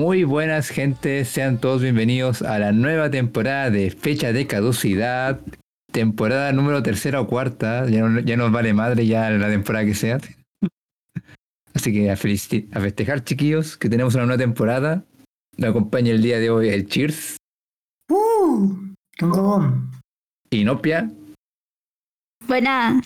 [0.00, 5.42] Muy buenas gente, sean todos bienvenidos a la nueva temporada de Fecha de Caducidad,
[5.92, 9.92] temporada número tercera o cuarta, ya, no, ya nos vale madre ya la temporada que
[9.92, 10.18] sea.
[11.74, 15.04] Así que a, a festejar chiquillos que tenemos una nueva temporada.
[15.58, 17.36] Nos acompaña el día de hoy el Cheers.
[18.08, 18.94] ¡Uh!
[20.48, 21.10] Inopia.
[22.48, 23.04] Buenas.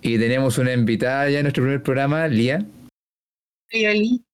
[0.00, 2.66] Y tenemos una invitada ya en nuestro primer programa, Lía.
[3.72, 4.24] Oli.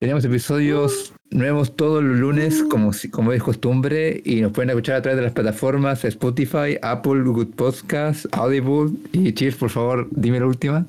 [0.00, 5.02] Tenemos episodios nuevos todos los lunes, como, como es costumbre, y nos pueden escuchar a
[5.02, 8.92] través de las plataformas Spotify, Apple, Google Podcasts, Audible.
[9.12, 10.86] Y Cheers, por favor, dime la última.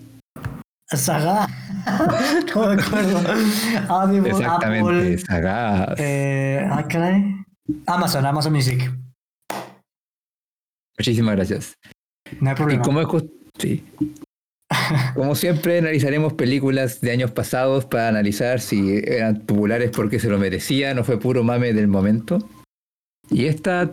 [0.91, 1.47] Saga.
[2.55, 3.19] no me acuerdo.
[3.89, 5.17] Audible, Exactamente, Apple.
[5.17, 5.95] Saga.
[5.97, 6.67] Eh.
[7.87, 8.91] Amazon, Amazon Music.
[10.97, 11.73] Muchísimas gracias.
[12.39, 12.83] No hay Y problema.
[12.83, 13.23] como es
[13.57, 13.83] sí.
[15.15, 20.37] Como siempre, analizaremos películas de años pasados para analizar si eran populares porque se lo
[20.37, 22.39] merecían o fue puro mame del momento.
[23.29, 23.91] Y esta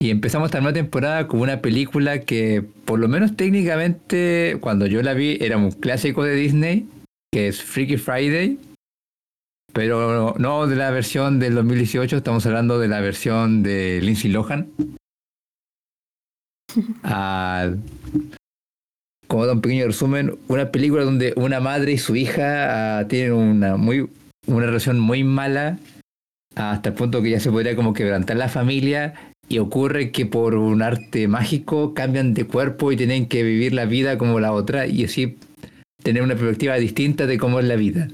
[0.00, 5.02] y empezamos esta nueva temporada con una película que, por lo menos técnicamente, cuando yo
[5.02, 6.88] la vi, era un clásico de Disney,
[7.32, 8.58] que es Freaky Friday.
[9.72, 14.70] Pero no de la versión del 2018, estamos hablando de la versión de Lindsay Lohan.
[17.02, 17.70] Ah,
[19.28, 23.32] como da un pequeño resumen, una película donde una madre y su hija ah, tienen
[23.32, 24.08] una muy
[24.46, 25.78] una relación muy mala
[26.56, 29.14] hasta el punto que ya se podría como quebrantar la familia
[29.48, 33.84] y ocurre que por un arte mágico cambian de cuerpo y tienen que vivir la
[33.84, 35.36] vida como la otra y así
[36.02, 38.08] tener una perspectiva distinta de cómo es la vida.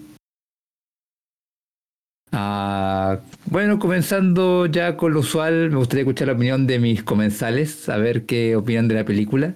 [2.32, 7.88] Ah, bueno, comenzando ya con lo usual, me gustaría escuchar la opinión de mis comensales,
[7.88, 9.54] a ver qué opinan de la película.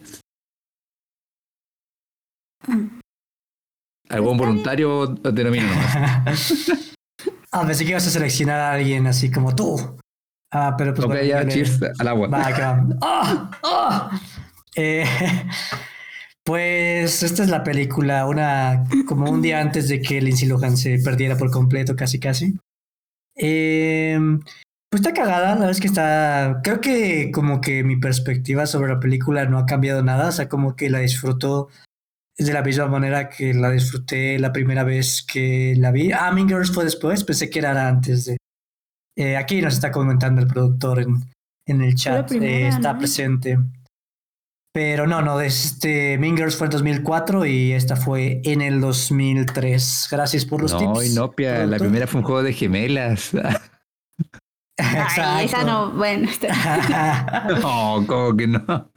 [4.11, 6.65] ¿Algún voluntario nomino nomás?
[7.53, 9.99] ah, pensé que ibas a seleccionar a alguien así como tú.
[10.51, 12.29] Ah, pero pues Ok, bueno, ya, le- cheers al agua.
[12.29, 12.87] Va, va.
[13.03, 13.51] ¡Ah!
[13.63, 14.21] ¡Ah!
[14.77, 15.05] Eh,
[16.45, 20.99] pues esta es la película, una como un día antes de que Lindsay Lohan se
[21.01, 22.57] perdiera por completo, casi casi.
[23.37, 24.19] Eh,
[24.91, 26.61] pues está cagada, la verdad es que está.
[26.65, 30.49] Creo que como que mi perspectiva sobre la película no ha cambiado nada, o sea,
[30.49, 31.69] como que la disfruto
[32.47, 36.13] de la misma manera que la disfruté la primera vez que la vi.
[36.13, 38.37] Ah, Mean Girls fue después, pensé que era antes de.
[39.17, 41.25] Eh, aquí nos está comentando el productor en,
[41.67, 42.99] en el chat, primera, eh, está ¿no?
[43.01, 43.59] presente.
[44.73, 50.09] Pero no, no, este Mean Girls fue en 2004 y esta fue en el 2003.
[50.11, 51.13] Gracias por los No, tips.
[51.13, 53.33] Inopia, la primera fue un juego de gemelas.
[54.79, 56.29] Ay, esa no, bueno,
[57.61, 58.93] no, ¿cómo que no?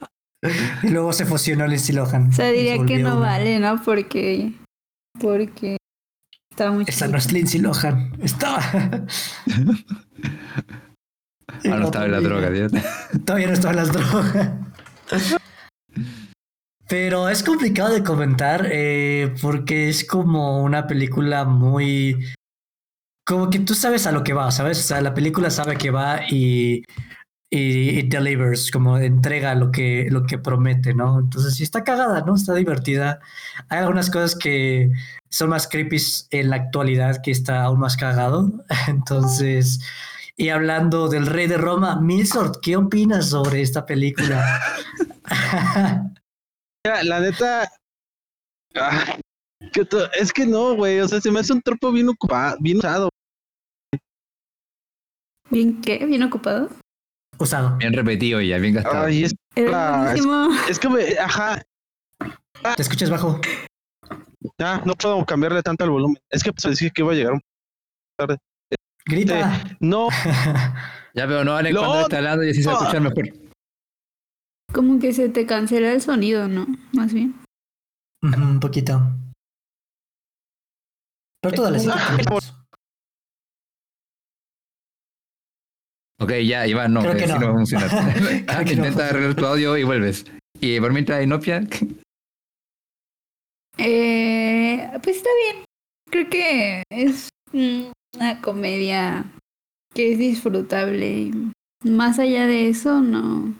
[0.82, 2.28] Y luego se fusionó Lindsay Lohan.
[2.28, 3.80] o sea, diría Se que no una- vale, ¿no?
[3.82, 4.52] Porque,
[5.20, 5.76] porque
[6.50, 8.12] está muy Esta no es Lindsay Lohan.
[8.22, 8.60] Estaba.
[11.64, 12.72] Ah, no estaba en la droga, Dios.
[13.24, 14.50] Todavía no estaba en las drogas.
[16.88, 22.32] Pero es complicado de comentar eh, porque es como una película muy...
[23.24, 24.80] Como que tú sabes a lo que va, ¿sabes?
[24.80, 26.82] O sea, la película sabe que va y,
[27.54, 31.20] y delivers, como entrega lo que, lo que promete, ¿no?
[31.20, 32.34] Entonces sí está cagada, ¿no?
[32.34, 33.20] Está divertida.
[33.68, 34.90] Hay algunas cosas que
[35.28, 35.98] son más creepy
[36.30, 38.50] en la actualidad que está aún más cagado.
[38.88, 39.80] Entonces...
[40.34, 44.58] Y hablando del rey de Roma, Milsort, ¿qué opinas sobre esta película?
[46.84, 47.70] Mira, la neta.
[48.76, 49.18] ah,
[49.74, 49.86] que
[50.18, 51.00] es que no, güey.
[51.00, 53.10] O sea, se me hace un tropo bien ocupado, bien usado.
[55.50, 56.04] ¿Bien qué?
[56.06, 56.70] ¿Bien ocupado?
[57.42, 57.76] Usado.
[57.78, 59.04] Bien repetido ya, bien gastado.
[59.06, 59.70] Ay, es, Era
[60.02, 60.48] Ah, es- buenísimo.
[60.70, 61.60] es que, me- ajá.
[62.76, 63.40] ¿Te escuchas bajo?
[64.58, 66.18] Ya, no puedo cambiarle tanto el volumen.
[66.30, 67.40] Es que pues, dije que iba a llegar un
[68.16, 68.38] tarde.
[69.04, 69.64] Grita.
[69.80, 70.08] No,
[71.14, 73.28] Ya, pero no vale Lo- cuando está hablando y así se va a escuchar mejor.
[74.72, 76.66] Como que se te cancela el sonido, ¿no?
[76.92, 77.34] Más bien.
[78.22, 79.02] Un poquito.
[81.42, 81.78] Pero tú dale.
[86.22, 87.40] Ok, ya, Iván, no, Creo que así no.
[87.40, 87.90] no va a funcionar.
[88.48, 90.24] Ah, que no Intenta arreglar tu audio y vuelves.
[90.60, 91.62] Y por mientras, Inopia,
[93.78, 95.64] Eh, pues está bien.
[96.10, 99.24] Creo que es una comedia
[99.94, 101.32] que es disfrutable.
[101.82, 103.54] Más allá de eso, no.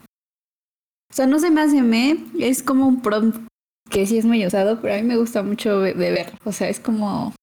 [1.11, 2.17] O sea, no se me hace me.
[2.39, 3.47] Es como un prompt
[3.89, 6.33] que sí es muy usado, pero a mí me gusta mucho ver.
[6.45, 7.33] O sea, es como.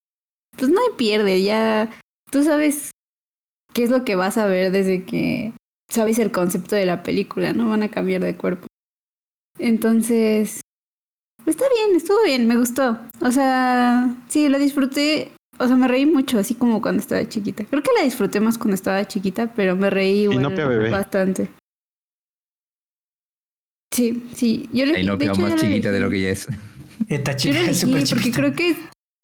[0.56, 1.90] Pues no hay pierde, ya.
[2.30, 2.92] Tú sabes
[3.72, 5.52] qué es lo que vas a ver desde que
[5.88, 8.66] sabes el concepto de la película, no van a cambiar de cuerpo.
[9.58, 10.60] Entonces,
[11.44, 12.98] pues está bien, estuvo bien, me gustó.
[13.20, 17.66] O sea, sí, la disfruté o sea, me reí mucho, así como cuando estaba chiquita.
[17.66, 20.88] Creo que la disfruté más cuando estaba chiquita, pero me reí igual bebé.
[20.88, 21.50] bastante.
[23.92, 24.70] Sí, sí.
[24.72, 26.48] Yo le, Ahí no de hecho, más yo chiquita de lo que ya es.
[27.08, 28.38] Esta Yo chica la es porque chiquita.
[28.38, 28.76] creo que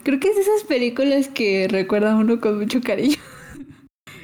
[0.02, 3.16] creo que es de esas películas que recuerda a uno con mucho cariño.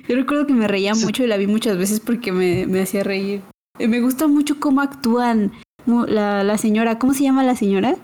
[0.08, 3.04] Yo recuerdo que me reía mucho y la vi muchas veces porque me, me hacía
[3.04, 3.40] reír.
[3.78, 5.52] Y me gusta mucho cómo actúan
[5.86, 6.98] la, la señora.
[6.98, 7.96] ¿Cómo se llama la señora?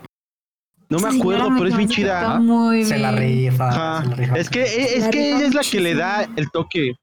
[0.89, 2.39] No me acuerdo, pero es me bien chida.
[2.39, 3.51] Muy Se la bien.
[3.51, 4.01] rifa.
[4.01, 4.37] Se la rifa.
[4.39, 6.93] Es que, es, La que ella es la que le da el toque.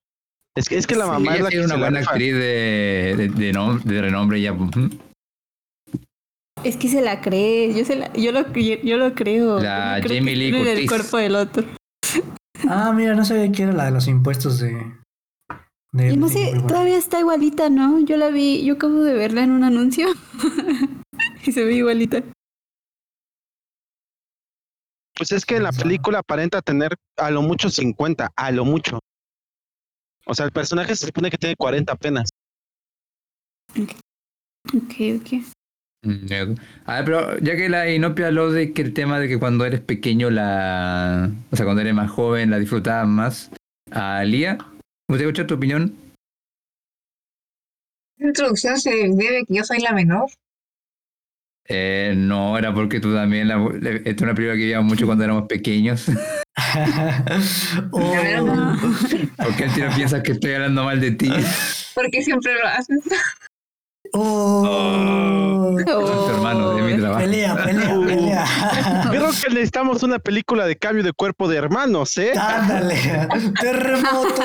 [0.57, 3.15] Es que, es que la Sí, mamá es la que se una buena actriz de,
[3.17, 4.57] de, de, nom- de renombre ya.
[6.65, 7.75] Es que se la cree.
[7.75, 9.61] Yo, se la, yo, lo, yo, yo lo creo.
[9.61, 10.89] La Yo creo Jamie que Lee tiene el Curtis.
[10.91, 11.65] cuerpo del otro.
[12.69, 14.95] Ah, mira, no sabía que era la de los impuestos de.
[15.93, 17.99] de Y no sé, todavía está igualita, ¿no?
[18.01, 20.09] Yo la vi, yo acabo de verla en un anuncio.
[21.47, 22.23] y se ve igualita.
[25.17, 28.99] Pues es que en la película aparenta tener a lo mucho 50, a lo mucho.
[30.27, 32.29] O sea, el personaje se supone que tiene 40 apenas.
[33.71, 33.93] Ok,
[34.75, 35.31] ok.
[35.31, 35.43] Ya.
[36.05, 39.65] A ver, pero ya que la Inopia habló de que el tema de que cuando
[39.65, 41.31] eres pequeño, la.
[41.51, 43.51] O sea, cuando eres más joven, la disfrutabas más.
[43.91, 45.97] A Lía, ¿me gustaría escuchar tu opinión?
[48.19, 50.27] La introducción se debe que yo soy la menor.
[51.69, 53.49] Eh, no, era porque tú también.
[53.49, 56.07] La, esta es una película que veíamos mucho cuando éramos pequeños.
[57.93, 58.01] Oh,
[59.37, 61.31] ¿Por qué tiro piensas que estoy hablando mal de ti?
[61.95, 63.01] Porque siempre lo haces.
[64.13, 65.06] oh.
[69.11, 72.33] Creo que necesitamos una película de cambio de cuerpo de hermanos, ¿eh?
[72.39, 72.97] Ándale,
[73.61, 74.43] terremoto.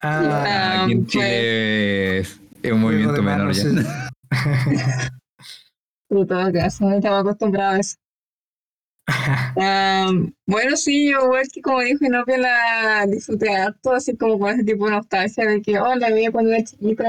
[0.00, 3.62] Ah, Aquí en pues, Chile es, es un movimiento menor ya.
[6.10, 7.96] En todo caso, no estaba acostumbrado a eso.
[9.56, 14.50] Am, bueno, sí, yo igual que como dijo Inopia la disfruté harto, así como con
[14.50, 17.04] ese tipo de nostalgia de que, oh, la vi cuando era chiquita.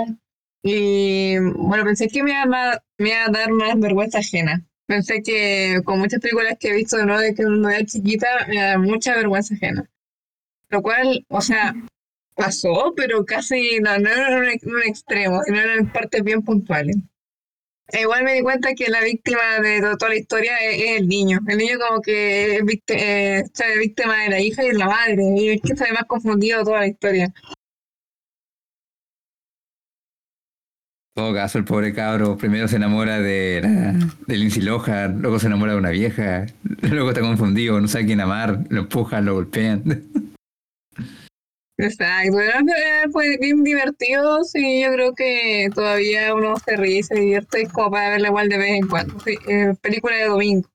[0.63, 4.65] Y bueno, pensé que me iba, me iba a dar más vergüenza ajena.
[4.87, 8.57] Pensé que con muchas películas que he visto nuevo de que cuando era chiquita me
[8.57, 9.89] da mucha vergüenza ajena.
[10.69, 11.73] Lo cual, o sea,
[12.35, 16.97] pasó, pero casi no, no era un, un extremo, sino eran partes bien puntuales.
[17.91, 21.07] E igual me di cuenta que la víctima de to- toda la historia es, el
[21.07, 21.39] niño.
[21.47, 23.43] El niño como que es vícti- eh,
[23.79, 25.23] víctima de la hija y de la madre.
[25.37, 27.33] Y es que ve más confundido toda la historia.
[31.19, 33.93] Todo caso, el pobre cabro primero se enamora de, la,
[34.27, 36.45] de Lindsay Lohan, luego se enamora de una vieja,
[36.81, 39.83] luego está confundido, no sabe quién amar, lo empujan, lo golpean.
[41.77, 42.37] Exacto.
[42.37, 44.43] Pero fue- bien divertido.
[44.43, 47.61] Sí, yo creo que todavía uno se ríe y se divierte.
[47.61, 49.17] Es como para verla igual de vez en cuando.
[49.21, 50.67] Sí, eh, película de domingo.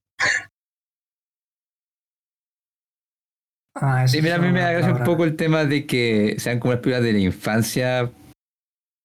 [3.74, 6.58] Ah, Sí, mira, a mí me da gracia un poco el tema de que sean
[6.60, 8.10] como las películas de la infancia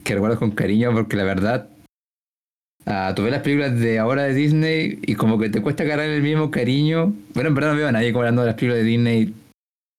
[0.04, 1.70] que recuerdas con cariño, porque la verdad,
[2.86, 6.52] ves las películas de ahora de Disney y como que te cuesta agarrar el mismo
[6.52, 7.14] cariño.
[7.34, 9.34] Bueno, en verdad no veo a nadie de las películas de Disney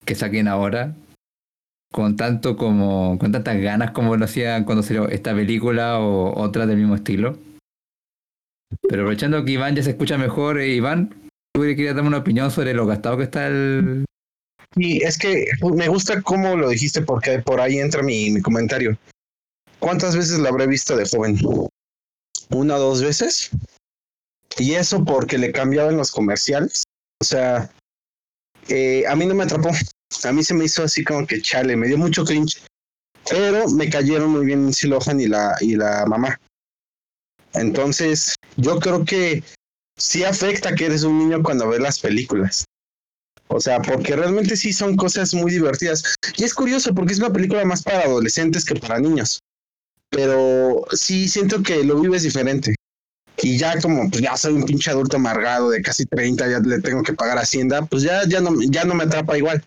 [0.05, 0.94] que saquen ahora
[1.92, 6.66] con tanto como con tantas ganas como lo hacían cuando salió esta película o otra
[6.66, 7.37] del mismo estilo.
[8.88, 11.12] Pero aprovechando que Iván ya se escucha mejor, eh, Iván,
[11.52, 14.04] tú querías darme una opinión sobre lo gastado que está el,
[14.76, 18.97] Y es que me gusta cómo lo dijiste porque por ahí entra mi, mi comentario.
[19.80, 21.38] ¿Cuántas veces la habré visto de joven?
[22.50, 23.50] ¿Una o dos veces?
[24.58, 26.84] Y eso porque le cambiaban los comerciales.
[27.20, 27.70] O sea,
[28.68, 29.70] eh, a mí no me atrapó.
[30.25, 32.62] A mí se me hizo así como que chale, me dio mucho cringe.
[33.28, 36.38] Pero me cayeron muy bien Lindsay Lohan y la, y la mamá.
[37.54, 39.42] Entonces, yo creo que
[39.96, 42.64] sí afecta que eres un niño cuando ves las películas.
[43.49, 46.16] O sea, porque realmente sí son cosas muy divertidas.
[46.37, 49.40] Y es curioso porque es una película más para adolescentes que para niños.
[50.11, 52.75] Pero sí siento que lo vives diferente.
[53.43, 56.81] Y ya como pues ya soy un pinche adulto amargado de casi 30, ya le
[56.81, 59.64] tengo que pagar Hacienda, pues ya, ya, no, ya no me atrapa igual.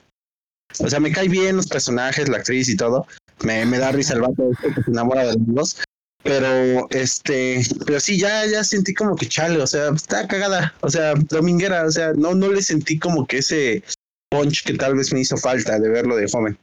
[0.79, 3.07] O sea, me cae bien los personajes, la actriz y todo.
[3.43, 5.77] Me, me da risa el vato este que se enamora de los dos.
[6.23, 10.89] Pero este, pero sí, ya, ya sentí como que chale, o sea, está cagada, o
[10.89, 13.83] sea, dominguera, o sea, no, no le sentí como que ese
[14.29, 16.57] punch que tal vez me hizo falta de verlo de joven.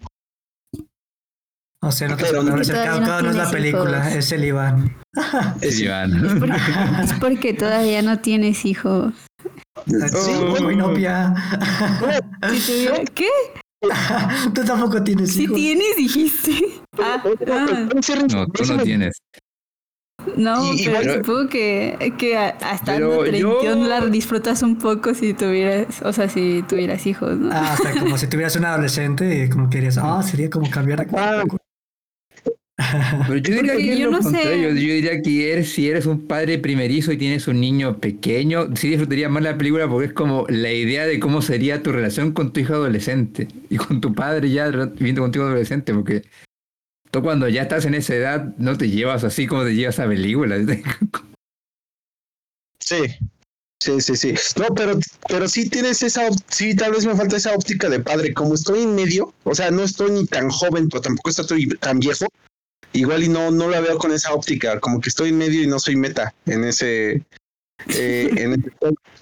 [1.83, 4.13] O sea, no te Pero- Todavía no caucao no es la película, hijos.
[4.15, 4.97] es el Iván.
[5.63, 6.53] Sí, Iván.
[7.03, 9.15] Es porque todavía no tienes hijos.
[9.87, 10.57] Sí, Oh.
[10.57, 10.63] Si
[12.61, 13.29] tuviera- ¿Qué?
[14.55, 15.57] Tú tampoco tienes Si hijos.
[15.57, 16.53] tienes, dijiste.
[16.99, 17.89] Ah, ah.
[18.31, 19.17] No, tú no tienes.
[20.37, 25.33] No, Y- pero supongo que, que a- hasta treintón yo- la disfrutas un poco si
[25.33, 27.49] tuvieras, o sea, si tuvieras hijos, ¿no?
[27.51, 31.07] Ah, o sea, como si tuvieras un adolescente, como que dirías, ah, sería como cambiar
[31.17, 31.43] Ah.
[33.27, 34.23] Pero yo diría Porque que yo no sé.
[34.23, 34.69] contrario.
[34.69, 38.89] Yo diría que eres, si eres un padre primerizo y tienes un niño pequeño, sí
[38.89, 42.53] disfrutarías más la película porque es como la idea de cómo sería tu relación con
[42.53, 46.23] tu hijo adolescente y con tu padre ya viviendo contigo adolescente, porque
[47.11, 50.09] tú cuando ya estás en esa edad no te llevas así como te llevas a
[50.09, 50.57] película.
[52.83, 52.97] Sí.
[53.83, 54.35] Sí, sí, sí.
[54.59, 58.35] No, pero, pero sí tienes esa, sí, tal vez me falta esa óptica de padre.
[58.35, 61.99] Como estoy en medio, o sea, no estoy ni tan joven, pero tampoco estoy tan
[61.99, 62.27] viejo.
[62.93, 65.67] Igual y no, no la veo con esa óptica, como que estoy en medio y
[65.67, 67.23] no soy meta en ese,
[67.89, 68.73] eh, en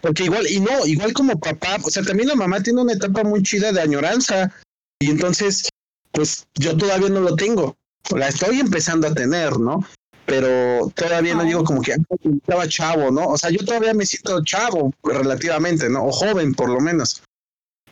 [0.00, 3.24] porque igual, y no, igual como papá, o sea, también la mamá tiene una etapa
[3.24, 4.52] muy chida de añoranza,
[5.00, 5.68] y entonces,
[6.12, 7.76] pues yo todavía no lo tengo,
[8.16, 9.86] la estoy empezando a tener, ¿no?
[10.24, 13.28] Pero todavía no digo como que "Ah, estaba chavo, ¿no?
[13.28, 16.04] O sea, yo todavía me siento chavo relativamente, ¿no?
[16.04, 17.22] O joven por lo menos.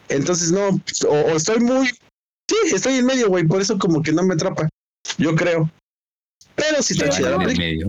[0.09, 4.03] Entonces, no, pues, o, o estoy muy, sí, estoy en medio, güey, por eso como
[4.03, 4.69] que no me atrapa,
[5.19, 5.71] yo creo.
[6.55, 7.67] Pero sí está chida la película.
[7.67, 7.89] medio.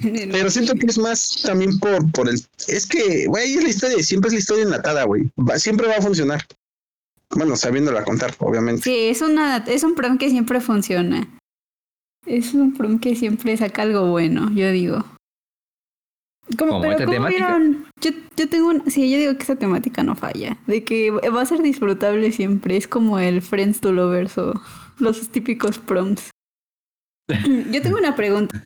[0.32, 2.40] Pero siento que es más también por, por el.
[2.68, 5.28] Es que, güey, es la historia, siempre es la historia enlatada, güey.
[5.36, 6.44] Va- siempre va a funcionar.
[7.34, 8.82] Bueno, sabiéndola contar, obviamente.
[8.82, 11.28] Sí, es una, es un prom que siempre funciona.
[12.26, 15.04] Es un prom que siempre saca algo bueno, yo digo.
[16.56, 17.58] Como, ¿Como pero esta ¿cómo temática?
[17.58, 17.86] vieron?
[18.00, 21.42] Yo, yo tengo un, sí, yo digo que esa temática no falla, de que va
[21.42, 24.54] a ser disfrutable siempre, es como el Friends to Lovers o
[24.98, 26.30] los típicos proms.
[27.70, 28.64] Yo tengo una pregunta.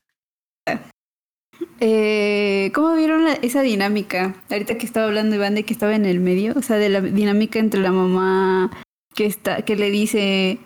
[1.80, 4.36] Eh, ¿Cómo vieron la- esa dinámica?
[4.50, 7.00] Ahorita que estaba hablando Iván de que estaba en el medio, o sea, de la
[7.00, 8.70] dinámica entre la mamá
[9.14, 10.58] que está, que le dice,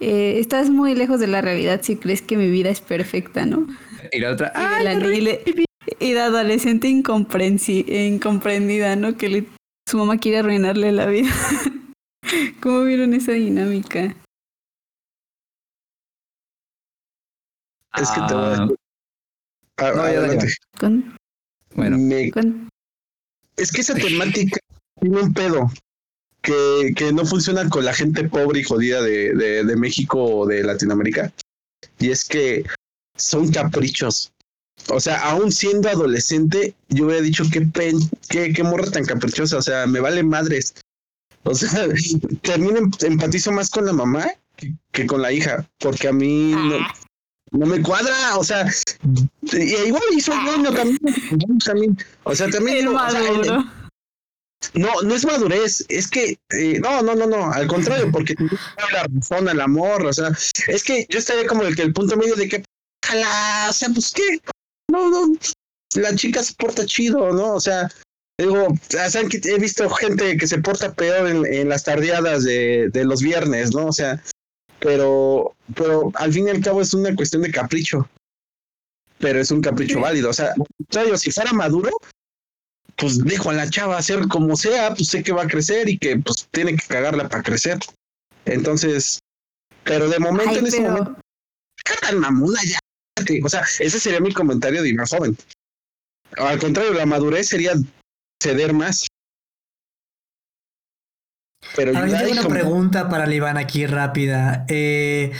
[0.00, 3.66] eh, estás muy lejos de la realidad si crees que mi vida es perfecta, ¿no?
[4.12, 5.40] Y la otra, Y, de la, y, le-
[6.00, 9.16] y de adolescente incomprendida, ¿no?
[9.16, 9.46] Que le-
[9.88, 11.30] su mamá quiere arruinarle la vida.
[12.60, 14.14] ¿Cómo vieron esa dinámica?
[17.96, 18.76] Es que te voy a Ah, decir.
[19.78, 20.54] Ah, No, ya, dale, adelante.
[20.78, 21.16] Con,
[21.74, 22.68] Bueno, Me- con-
[23.56, 24.58] es que esa temática
[25.00, 25.70] tiene un pedo
[26.42, 30.46] que, que no funciona con la gente pobre y jodida de, de, de México o
[30.46, 31.32] de Latinoamérica.
[31.98, 32.64] Y es que
[33.16, 34.32] son caprichos.
[34.90, 37.96] O sea, aún siendo adolescente, yo hubiera dicho qué pen,
[38.28, 39.56] qué, qué morra tan caprichosa.
[39.58, 40.74] O sea, me vale madres.
[41.44, 41.86] O sea,
[42.42, 46.52] termino em- empatizo más con la mamá que, que con la hija, porque a mí
[46.52, 46.94] no, Ah,
[47.54, 48.66] no me cuadra, o sea,
[49.52, 50.98] y igual hizo bueno también,
[51.64, 53.64] también, o sea, también el o sea, el-
[54.72, 58.34] no, no es madurez, es que, eh, no, no, no, no, al contrario, porque
[58.92, 60.30] la razón al amor, o sea,
[60.68, 62.64] es que yo estaría como el que el punto medio de que,
[63.04, 64.40] ojalá, o sea, pues qué,
[64.90, 65.34] no, no,
[65.96, 67.54] la chica se porta chido, ¿no?
[67.54, 67.90] O sea,
[68.40, 73.04] digo, que he visto gente que se porta peor en, en las tardeadas de, de
[73.04, 73.86] los viernes, ¿no?
[73.86, 74.20] O sea,
[74.84, 78.06] pero, pero al fin y al cabo es una cuestión de capricho.
[79.18, 80.28] Pero es un capricho válido.
[80.28, 81.90] O sea, contrario, si fuera maduro,
[82.96, 85.96] pues dejo a la chava hacer como sea, pues sé que va a crecer y
[85.98, 87.78] que pues tiene que cagarla para crecer.
[88.44, 89.20] Entonces,
[89.84, 91.20] pero de momento Ay, en ese pero- momento,
[91.86, 92.78] "Deja tan mamula ya.
[93.42, 95.34] O sea, ese sería mi comentario de más joven.
[96.36, 97.72] Al contrario, la madurez sería
[98.42, 99.06] ceder más.
[101.76, 104.64] Pero Ahora yo tengo hay una como- pregunta para el Iván aquí rápida.
[104.68, 105.32] Eh,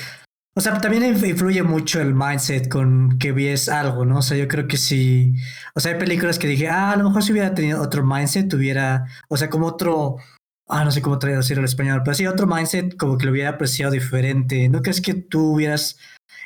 [0.57, 4.19] o sea, también inf- influye mucho el mindset con que ves algo, ¿no?
[4.19, 5.35] O sea, yo creo que sí.
[5.75, 8.49] O sea, hay películas que dije, ah, a lo mejor si hubiera tenido otro mindset,
[8.49, 10.17] tuviera, o sea, como otro,
[10.69, 13.51] ah, no sé cómo traducirlo al español, pero sí, otro mindset como que lo hubiera
[13.51, 14.69] apreciado diferente.
[14.69, 15.99] ¿No crees que tú hubieras,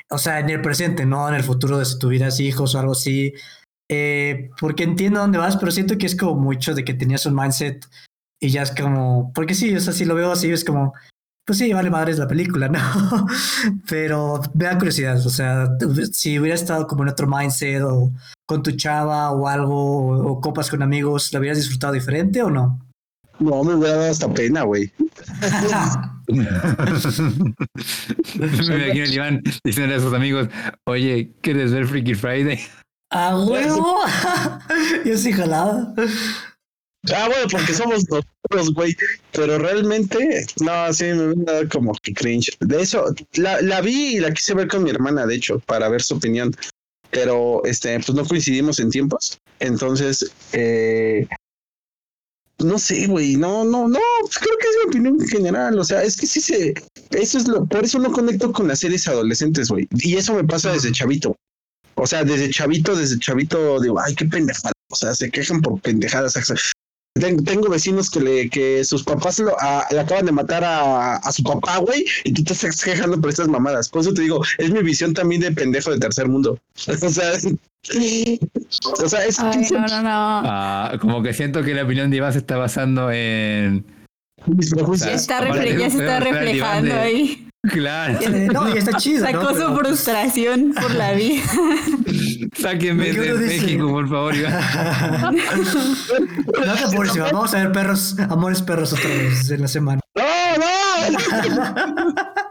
[0.09, 2.93] o sea, en el presente, no en el futuro, de si tuvieras hijos o algo
[2.93, 3.33] así?
[3.91, 7.35] Eh, porque entiendo dónde vas, pero siento que es como mucho de que tenías un
[7.35, 7.85] mindset
[8.39, 10.93] y ya es como, porque sí, o sea, si lo veo así, es como,
[11.45, 12.79] pues sí, vale madre es la película, ¿no?
[13.89, 15.69] Pero me da curiosidad, o sea,
[16.11, 18.11] si hubiera estado como en otro mindset o
[18.45, 22.49] con tu chava o algo, o, o copas con amigos, ¿lo hubieras disfrutado diferente o
[22.49, 22.79] no?
[23.39, 24.91] No, me hubiera dado hasta pena, güey.
[26.29, 26.45] Me
[28.45, 30.47] imagino el Iván diciéndole a sus amigos,
[30.85, 32.59] oye, ¿quieres ver Freaky Friday?
[33.11, 34.01] ¡A huevo!
[35.05, 35.93] Yo sí jalaba.
[37.13, 38.95] Ah, bueno, porque somos nosotros, güey.
[39.31, 42.51] Pero realmente, no, sí, me dado como que cringe.
[42.59, 45.89] De eso, la, la vi y la quise ver con mi hermana, de hecho, para
[45.89, 46.53] ver su opinión.
[47.11, 49.39] Pero, este, pues no coincidimos en tiempos.
[49.59, 51.27] Entonces, eh,
[52.59, 55.79] no sé, güey, no, no, no, pues creo que es mi opinión en general.
[55.79, 56.73] O sea, es que sí se,
[57.11, 59.87] eso es lo, por eso no conecto con las series adolescentes, güey.
[59.91, 61.35] Y eso me pasa desde chavito.
[61.95, 64.71] O sea, desde chavito, desde chavito digo, ay, qué pendejada.
[64.91, 66.35] O sea, se quejan por pendejadas.
[67.15, 71.15] Ten- Tengo vecinos que le que sus papás lo, a- le acaban de matar a,
[71.17, 73.89] a su papá, güey, y tú te estás quejando por estas mamadas.
[73.89, 76.57] Por eso te digo, es mi visión también de pendejo de tercer mundo.
[76.87, 77.47] O sea, es-
[79.03, 80.41] o sea, es Ay, no, no, no.
[80.45, 83.85] Ah, como que siento que la opinión de Iván se está basando en.
[84.47, 85.09] mis prejuicios.
[85.11, 87.45] Está refle- ya se está reflejando de- ahí.
[87.73, 88.17] Claro,
[88.53, 89.25] no, y está chido.
[89.25, 89.31] ¿no?
[89.31, 91.43] Sacó su Pero, pues, frustración por la vida.
[92.57, 93.33] Sáquenme ¿Qué de?
[93.35, 95.35] México, por favor, Iván.
[96.65, 97.31] no te apures, Iván.
[97.33, 100.01] Vamos a ver perros, amores perros otra vez en la semana.
[100.15, 100.23] ¡No,
[100.57, 102.25] no!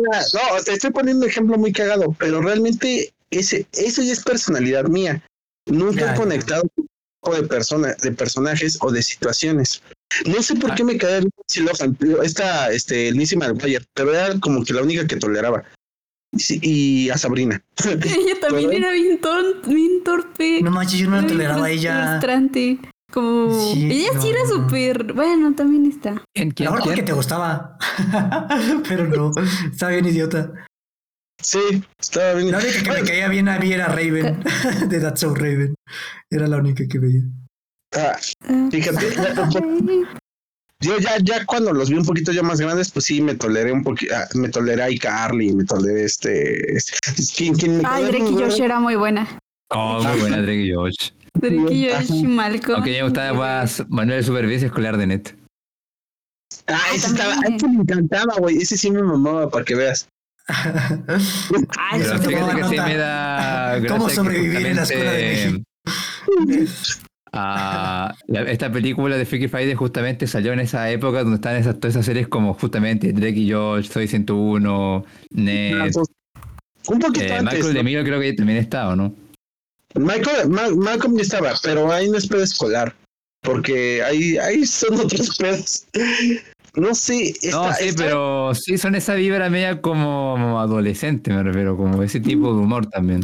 [0.00, 4.84] No, te estoy poniendo un ejemplo muy cagado, pero realmente ese, eso ya es personalidad
[4.84, 5.22] mía.
[5.66, 6.14] Nunca Ya, he ya.
[6.14, 6.88] conectado con un
[7.20, 9.82] tipo de persona, de personajes o de situaciones.
[10.26, 14.38] No sé por qué me bien Lindsay Lohan, pero esta, este, Lizzie McGuire, pero era
[14.40, 15.64] como que la única que toleraba.
[16.36, 17.62] Sí, y a Sabrina.
[17.84, 20.60] Ella también era bien, ton- bien torpe.
[20.62, 22.08] No manches, yo no la toleraba a ella.
[22.10, 22.78] Frustrante.
[23.10, 23.72] Como.
[23.72, 24.48] Sí, ella sí no, era no.
[24.50, 25.12] súper.
[25.14, 26.22] Bueno, también está.
[26.34, 27.78] ¿Quién, A quién, mejor porque te gustaba.
[28.88, 29.30] Pero no,
[29.72, 30.52] estaba bien idiota.
[31.40, 31.60] Sí,
[31.98, 32.50] estaba bien.
[32.50, 34.42] La única que me caía bien a mí era Raven,
[34.88, 35.74] de That's So Raven.
[36.30, 37.22] Era la única que veía.
[37.96, 38.18] Ah,
[38.70, 39.06] Fíjate,
[40.80, 43.72] yo ya, ya cuando los vi un poquito ya más grandes, pues sí me toleré
[43.72, 46.94] un poquito, me toleré a iCarly, me toleré este, este
[47.36, 48.24] ¿quién, quién me Ay, toleró?
[48.24, 49.38] Drake y Josh era muy buena.
[49.70, 51.10] Oh, muy buena Drake y Josh.
[51.34, 52.76] Drake y Josh y Malcolm.
[52.76, 55.36] Aunque me gustaba más Manuel de Supervivencia Escolar de Net.
[56.66, 60.08] Ah, ese estaba, ese me encantaba, güey, ese sí me mamaba para que veas.
[60.48, 63.80] Ay, Pero fíjate que sí me da.
[63.88, 65.64] ¿Cómo sobrevivir en la escuela de
[66.24, 66.72] justamente,
[67.32, 71.76] ah, la- esta película de Freaky Friday justamente salió en esa época donde están esas,
[71.78, 75.92] todas esas series como justamente Drake y George, Soy 101, Ned,
[76.88, 77.54] Un poquito eh, antes.
[77.54, 77.78] Michael ¿no?
[77.78, 79.14] DeMille creo que también estaba, ¿no?
[79.94, 82.94] Michael, Ma- Malcolm ya estaba, pero ahí no es escolar,
[83.42, 85.86] porque ahí, ahí son otros pedos.
[86.74, 92.02] No sé, No, sí, pero sí son esa vibra media como adolescente, me refiero, como
[92.02, 93.22] ese tipo de humor también.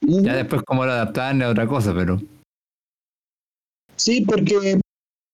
[0.00, 2.20] Ya después cómo lo adaptaban a otra cosa, pero...
[3.96, 4.80] Sí, porque.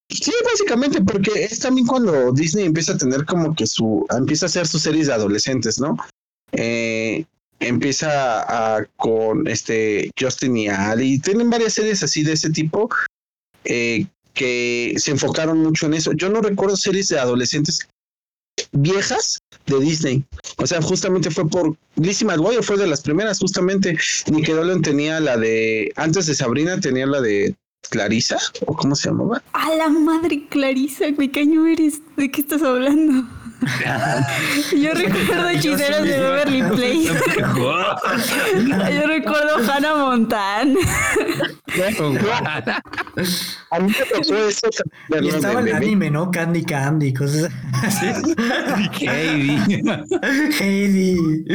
[0.09, 4.05] Sí, básicamente, porque es también cuando Disney empieza a tener como que su.
[4.09, 5.97] empieza a hacer sus series de adolescentes, ¿no?
[6.51, 7.25] Eh,
[7.59, 11.19] empieza a, con este Justin y Ali.
[11.19, 12.89] Tienen varias series así de ese tipo
[13.63, 16.11] eh, que se enfocaron mucho en eso.
[16.13, 17.87] Yo no recuerdo series de adolescentes
[18.71, 20.25] viejas de Disney.
[20.57, 23.97] O sea, justamente fue por Lizzie McGuire fue de las primeras, justamente.
[24.29, 27.55] Nickelodeon tenía la de antes de Sabrina tenía la de
[27.89, 29.41] Clarisa o cómo se llamaba.
[29.53, 32.01] A la madre Clarisa, güey, caño eres.
[32.15, 33.27] ¿De qué estás hablando?
[33.61, 37.13] Yo recuerdo hechiceros de Beverly Place.
[38.93, 40.73] Yo recuerdo Hannah Montana.
[43.71, 44.67] A mí me tocó eso.
[45.21, 46.31] Y estaba el anime, ¿no?
[46.31, 47.51] Candy Candy, cosas
[47.83, 48.07] así.
[49.07, 49.83] Heidi.
[50.59, 51.45] Heidi.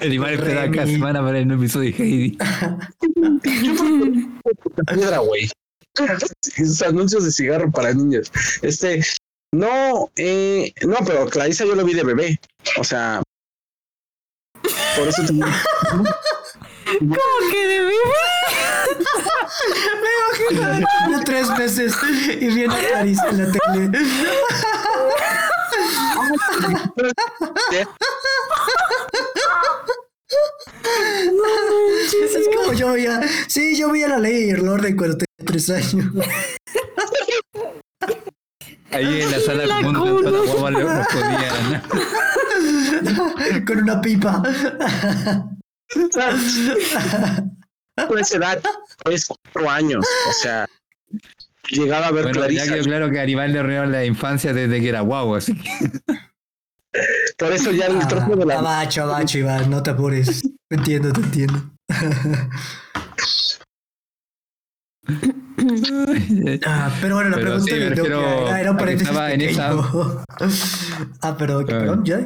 [0.00, 2.36] El Iván esperaba cada semana para el nuevo episodio de Heidi.
[4.92, 5.48] piedra, güey.
[6.56, 8.30] Esos anuncios de cigarro para niños.
[8.62, 9.00] Este,
[9.54, 12.38] no, eh, no, pero Clarisa yo lo vi de bebé.
[12.78, 13.22] O sea,
[14.96, 15.46] por eso tengo-
[16.98, 17.92] ¿Cómo que de bebé?
[20.02, 20.10] Me
[20.78, 21.94] imagino tres meses
[22.40, 23.98] y viene Clarisa en la tele.
[32.24, 33.20] Es como yo veía.
[33.48, 36.06] Sí, yo veía la ley y el orden cuando tenía tres años.
[38.94, 41.82] Ahí en la sala La la guagua le no podían.
[43.66, 44.42] Con una pipa.
[48.08, 48.60] por esa edad,
[49.10, 50.06] es cuatro años.
[50.28, 50.66] O sea,
[51.70, 54.80] llegaba a ver Bueno, ya quedó claro que a Aníbal le arruinó la infancia desde
[54.80, 55.70] que era guau, así que
[57.36, 60.42] Por eso ya el trozo de la Abacho, abacho, Iván, no te apures.
[60.68, 61.72] Te entiendo, te entiendo.
[66.66, 68.00] Ah, pero bueno, la Pero pregunta sí, me que
[68.60, 69.72] era, un paréntesis estaba en esa-
[71.22, 72.20] ah, pero, ¿qué, perdón, ¿ya?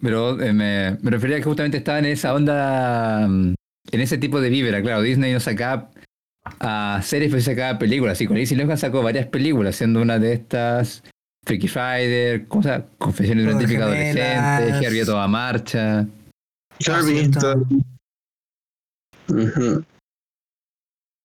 [0.00, 3.54] Pero eh, me, me refería a que justamente estaba en esa onda, mm,
[3.92, 5.02] en ese tipo de vibra, claro.
[5.02, 5.90] Disney no sacaba
[6.60, 8.20] a series, pero sacaba películas.
[8.20, 11.02] Y con Lizzie Lohan sacó varias películas, siendo una de estas
[11.44, 16.06] Freaky Friday, cosa, Confesiones de una típica adolescente, Herbie a toda marcha.
[16.78, 17.30] Herbie.
[17.30, 17.54] cierto.
[19.28, 19.84] Ujú.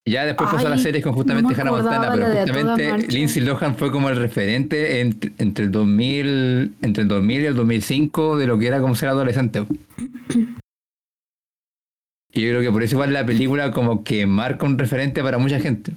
[0.07, 3.07] Ya después pasó a las series con no justamente me Hannah Montana, pero justamente.
[3.07, 7.55] Lindsay Lohan fue como el referente entre, entre el 2000 entre el 2000 y el
[7.55, 9.67] 2005 de lo que era como ser adolescente.
[12.33, 15.37] Y yo creo que por eso igual la película como que marca un referente para
[15.37, 15.93] mucha gente.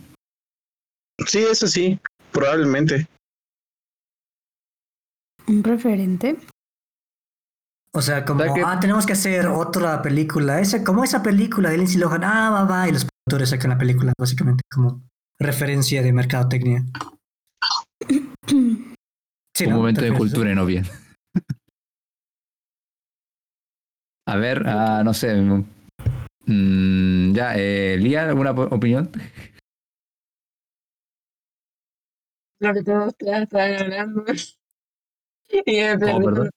[1.27, 1.99] Sí, eso sí,
[2.31, 3.07] probablemente.
[5.47, 6.37] Un referente.
[7.95, 10.61] O sea, como, O sea que- ah, tenemos que hacer otra película.
[10.61, 13.79] Esa, como esa película de Lindsay Lohan, ah, va, va, y los productores sacan la
[13.79, 15.03] película, básicamente, como
[15.39, 16.85] referencia de mercadotecnia.
[18.47, 19.77] Sí, un ¿no?
[19.77, 20.85] momento ¿Te de cultura y no bien.
[24.27, 25.35] A ver, ah, no sé.
[26.47, 29.11] mm, ya, eh, Lía, ¿alguna opinión?
[32.61, 34.25] Lo que todos ustedes estaban hablando.
[35.51, 36.13] Y me.
[36.13, 36.51] Oh, perdón.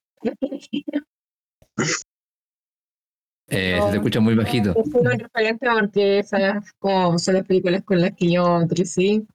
[3.50, 4.72] Eh, se te escucha muy bajito.
[4.72, 9.26] Es un referente porque esas como son las películas con las que yo crecí.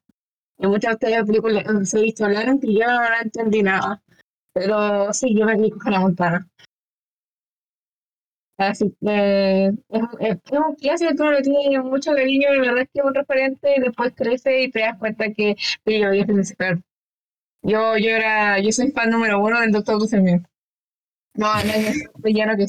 [0.58, 4.02] Y muchas de ustedes películas se visto hablaron que yo no entendí nada.
[4.52, 6.48] Pero sí, yo me vi con la montana.
[8.58, 12.90] Así que es, es, es un clásico le tiene mucho cariño y la verdad es
[12.92, 16.82] que es un referente y después crece y te das cuenta que yo es principal.
[17.62, 20.46] Yo, yo era, yo soy fan número uno del Doctor Dusselman.
[21.34, 22.66] No, no es villano que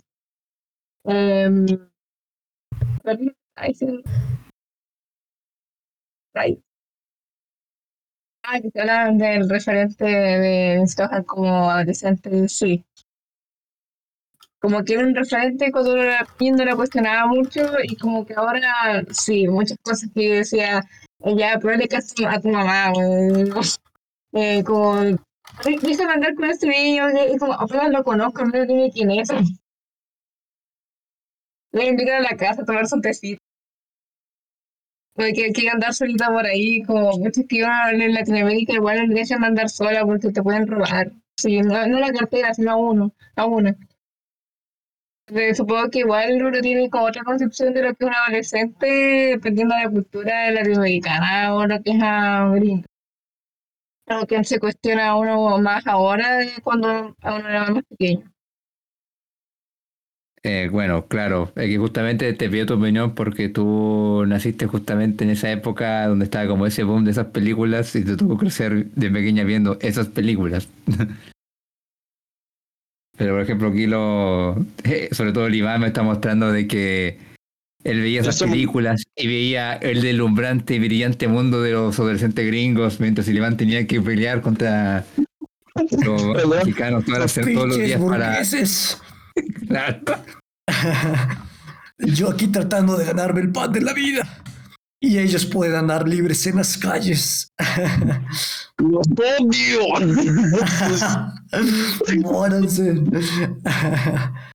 [6.36, 6.64] Ay.
[8.46, 12.84] Ah, que te hablaban del referente de Stojan como adolescente, sí.
[14.60, 19.48] Como que era un referente cuando era niño cuestionaba mucho y como que ahora sí,
[19.48, 20.82] muchas cosas que yo decía,
[21.38, 23.50] ya, pero le caso a tu mamá, güey.
[24.34, 28.92] Eh, como, "Dé- déjame andar con este niño, y como apenas lo conozco, no ni
[28.92, 29.30] quién es.
[31.74, 33.42] Le invitan a la casa a tomar su tecito.
[35.16, 39.16] Porque hay que andar solita por ahí, como muchos que iban en Latinoamérica, igual le
[39.16, 41.12] dejan andar sola porque te pueden robar.
[41.38, 43.76] Sí, no, no la cartera, sino a uno, a una.
[45.56, 49.76] Supongo que igual uno tiene como otra concepción de lo que es un adolescente, dependiendo
[49.76, 52.86] de la cultura latinoamericana o lo que es a gringo.
[54.08, 58.33] Lo que se cuestiona a uno más ahora de cuando a uno era más pequeño.
[60.46, 65.30] Eh, bueno, claro, es que justamente te pido tu opinión porque tú naciste justamente en
[65.30, 69.10] esa época donde estaba como ese boom de esas películas y te tocó crecer de
[69.10, 70.68] pequeña viendo esas películas.
[73.18, 77.20] Pero por ejemplo aquí lo, eh, sobre todo el Iván me está mostrando de que
[77.84, 82.46] él veía esas Eso películas y veía el deslumbrante y brillante mundo de los adolescentes
[82.48, 85.06] gringos mientras el Iván tenía que pelear contra
[86.04, 88.40] los mexicanos todas las- todos los días para...
[89.68, 90.00] Claro.
[92.00, 94.28] Yo aquí tratando de ganarme el pan de la vida.
[95.00, 97.52] Y ellos pueden andar libres en las calles.
[98.78, 99.06] ¡Los
[99.40, 99.82] odio!
[102.22, 103.04] Muéranse.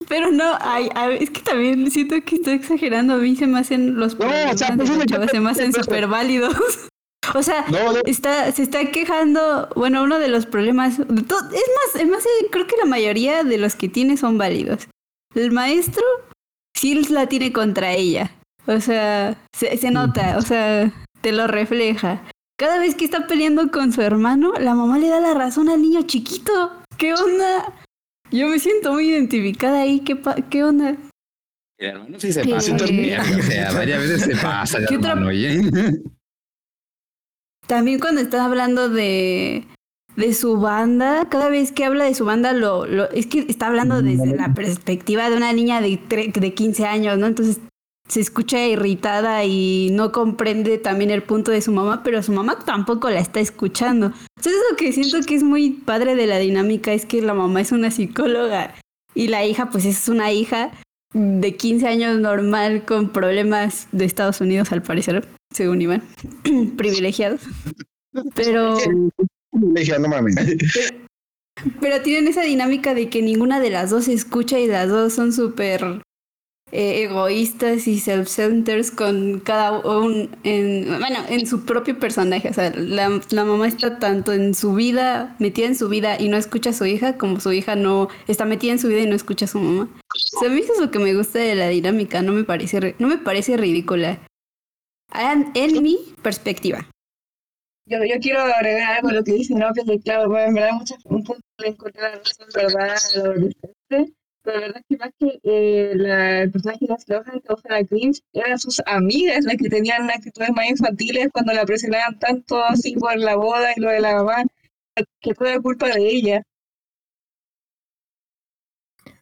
[0.09, 3.15] Pero no, ay, a ver, es que también siento que estoy exagerando.
[3.15, 4.89] A mí se me hacen los No, o sea, pues,
[5.31, 6.57] se me hacen súper válidos.
[7.35, 8.01] O sea, No, no.
[8.07, 12.67] está, se está quejando, bueno, uno de los problemas, es más, es más, eh, creo
[12.67, 14.89] que la mayoría de los que tiene son válidos.
[15.35, 16.03] El maestro
[16.77, 18.31] sí la tiene contra ella.
[18.67, 22.23] O sea, se, se nota, o sea, te lo refleja.
[22.59, 25.81] Cada vez que está peleando con su hermano, la mamá le da la razón al
[25.81, 26.73] niño chiquito.
[26.97, 27.73] ¿Qué onda?
[28.31, 30.01] Yo me siento muy identificada ahí.
[30.01, 30.97] ¿Qué, pa- qué onda?
[31.79, 32.51] El hermano sí se Sí.
[32.51, 32.75] pasa.
[32.91, 35.61] mierda, O sea, varias veces se pasa el ¿Qué otra- hermano, oye.
[37.69, 39.65] También cuando está hablando de,
[40.17, 43.69] de su banda, cada vez que habla de su banda, lo, lo, es que está
[43.69, 47.27] hablando desde la perspectiva de una niña de, tre- de 15 años, ¿no?
[47.27, 47.61] Entonces
[48.09, 52.59] se escucha irritada y no comprende también el punto de su mamá, pero su mamá
[52.65, 54.13] tampoco la está escuchando.
[54.39, 57.61] Entonces lo que siento que es muy padre de la dinámica es que la mamá
[57.61, 58.75] es una psicóloga
[59.15, 60.71] y la hija pues es una hija
[61.13, 66.03] de 15 años normal con problemas de Estados Unidos al parecer, según Iván,
[66.77, 67.41] privilegiados.
[68.35, 68.77] Pero,
[69.53, 70.35] Le dije, no mames.
[71.81, 75.13] pero tienen esa dinámica de que ninguna de las dos se escucha y las dos
[75.13, 76.03] son súper
[76.71, 82.51] eh, egoístas y self-centered con cada un, en, bueno, en su propio personaje.
[82.51, 86.29] O sea, la, la mamá está tanto en su vida, metida en su vida y
[86.29, 89.07] no escucha a su hija, como su hija no está metida en su vida y
[89.07, 89.89] no escucha a su mamá.
[90.15, 92.45] O sea, a mí eso es lo que me gusta de la dinámica, no me
[92.45, 94.19] parece, no me parece ridícula.
[95.15, 96.87] En, en mi perspectiva.
[97.87, 99.73] Yo, yo quiero agregar algo a lo que dice, ¿no?
[99.73, 102.99] Que claro, bueno, en verdad muchas un punto de encontrar la razón, ¿verdad?
[103.15, 107.09] la adolescencia, Pero la verdad es que más que eh, la, el personaje de las
[107.09, 112.19] Lohan causara cringe, eran sus amigas las que tenían actitudes más infantiles cuando la presionaban
[112.19, 114.45] tanto así por la boda y lo de la mamá,
[115.21, 116.43] que fue la culpa de ella.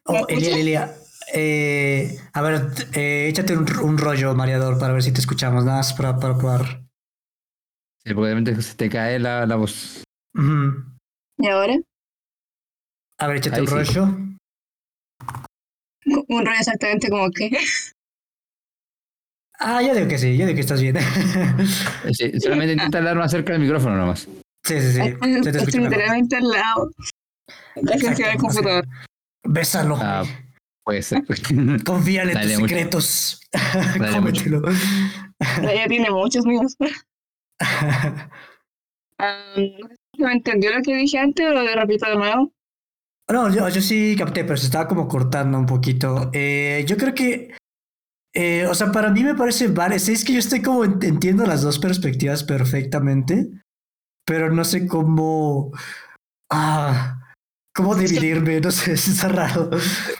[0.03, 0.95] Oh, Elia, Elia.
[1.33, 2.61] Eh, a ver,
[2.93, 5.65] eh, échate un, un rollo, mareador, para ver si te escuchamos.
[5.65, 6.83] Nada más para, para probar.
[8.05, 10.03] Sí, porque se te cae la, la voz.
[11.37, 11.75] ¿Y ahora?
[13.19, 13.73] A ver, échate Ahí un sí.
[13.73, 14.03] rollo.
[16.05, 17.51] Un rollo exactamente como que.
[19.59, 20.95] Ah, yo digo que sí, yo digo que estás bien.
[22.13, 24.27] Sí, solamente intenta hablar más cerca del micrófono nomás.
[24.63, 25.01] sí, sí, sí.
[25.01, 26.91] Estoy literalmente al lado.
[27.75, 28.87] Exacto, encima del computador.
[29.43, 29.97] Bésalo.
[29.99, 30.23] Ah,
[30.87, 31.21] puede ser.
[31.85, 32.75] Confíale en dale, tus mucho.
[32.75, 33.41] secretos.
[34.13, 34.61] Cómetelo.
[35.69, 36.77] Ella tiene muchos míos.
[39.19, 42.53] Ah, si me entendió lo que dije antes o lo repito de nuevo.
[43.31, 46.29] No, yo, yo sí capté, pero se estaba como cortando un poquito.
[46.33, 47.55] Eh, yo creo que,
[48.35, 49.97] eh, o sea, para mí me parece vale.
[49.97, 53.49] Sí, es que yo estoy como ent- entiendo las dos perspectivas perfectamente,
[54.23, 55.71] pero no sé cómo,
[56.51, 57.19] ah,
[57.77, 58.59] cómo dividirme.
[58.59, 59.69] No sé, está raro.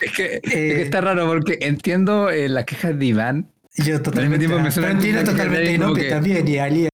[0.00, 3.52] Es que, es Eh, que está raro porque entiendo eh, las quejas de Iván.
[3.76, 6.88] Yo totalmente, tiempo me ah, suena pero entiendo que totalmente Inoue que- también y Ali.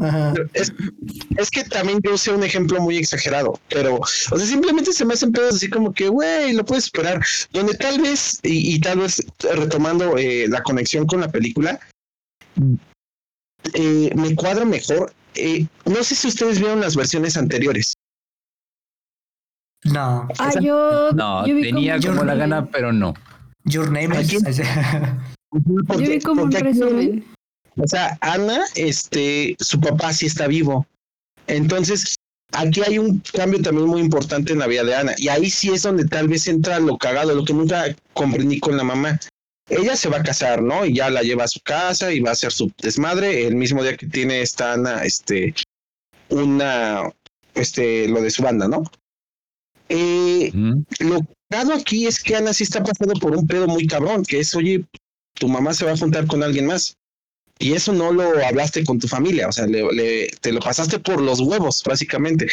[0.00, 0.32] Ajá.
[0.52, 0.72] Es,
[1.36, 5.14] es que también yo usé un ejemplo muy exagerado, pero, o sea, simplemente se me
[5.14, 7.20] hacen pedos así como que, güey, lo puedes esperar.
[7.52, 9.20] Donde tal vez, y, y tal vez
[9.56, 11.80] retomando eh, la conexión con la película,
[13.74, 15.12] eh, me cuadra mejor.
[15.34, 17.94] Eh, no sé si ustedes vieron las versiones anteriores.
[19.84, 21.10] No, Ah, yo.
[21.12, 23.14] No, yo vi tenía como, la gana, pero no.
[23.64, 24.32] Your Name is.
[25.52, 27.24] Yo vi como un resumen.
[27.78, 30.86] O sea, Ana, este, su papá sí está vivo.
[31.46, 32.16] Entonces,
[32.52, 35.14] aquí hay un cambio también muy importante en la vida de Ana.
[35.16, 38.76] Y ahí sí es donde tal vez entra lo cagado, lo que nunca comprendí con
[38.76, 39.18] la mamá.
[39.70, 40.84] Ella se va a casar, ¿no?
[40.84, 43.46] Y ya la lleva a su casa y va a hacer su desmadre.
[43.46, 45.54] El mismo día que tiene esta Ana, este,
[46.30, 47.02] una,
[47.54, 48.82] este, lo de su banda, ¿no?
[49.88, 50.84] Eh, Ujú.
[51.00, 51.20] lo
[51.50, 54.54] cagado aquí es que Ana sí está pasando por un pedo muy cabrón, que es,
[54.54, 54.84] oye,
[55.34, 56.94] tu mamá se va a juntar con alguien más.
[57.60, 61.00] Y eso no lo hablaste con tu familia, o sea, le, le- te lo pasaste
[61.00, 62.46] por los huevos, básicamente,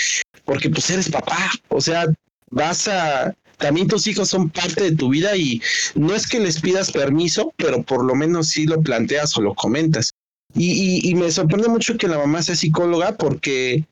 [0.46, 2.08] porque pues eres papá, o sea,
[2.50, 5.62] vas a, también tus hijos son parte de tu vida y
[5.94, 9.54] no es que les pidas permiso, pero por lo menos sí lo planteas o lo
[9.54, 10.12] comentas.
[10.56, 13.86] Y, y- y me sorprende mucho que la mamá sea psicóloga porque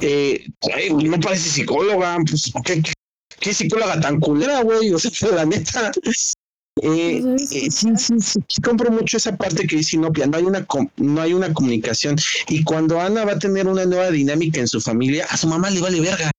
[0.00, 0.46] eh,
[0.92, 2.82] no parece psicóloga, pues ¿qué,
[3.40, 5.92] qué- psicóloga tan culera, güey, o sea, la neta.
[6.82, 10.42] Eh, sabes eh, sí, sí, sí, compro mucho esa parte que dice Inopia, no hay
[10.42, 12.16] una com- no hay una comunicación
[12.48, 15.70] y cuando Ana va a tener una nueva dinámica en su familia, a su mamá
[15.70, 16.30] le vale verga.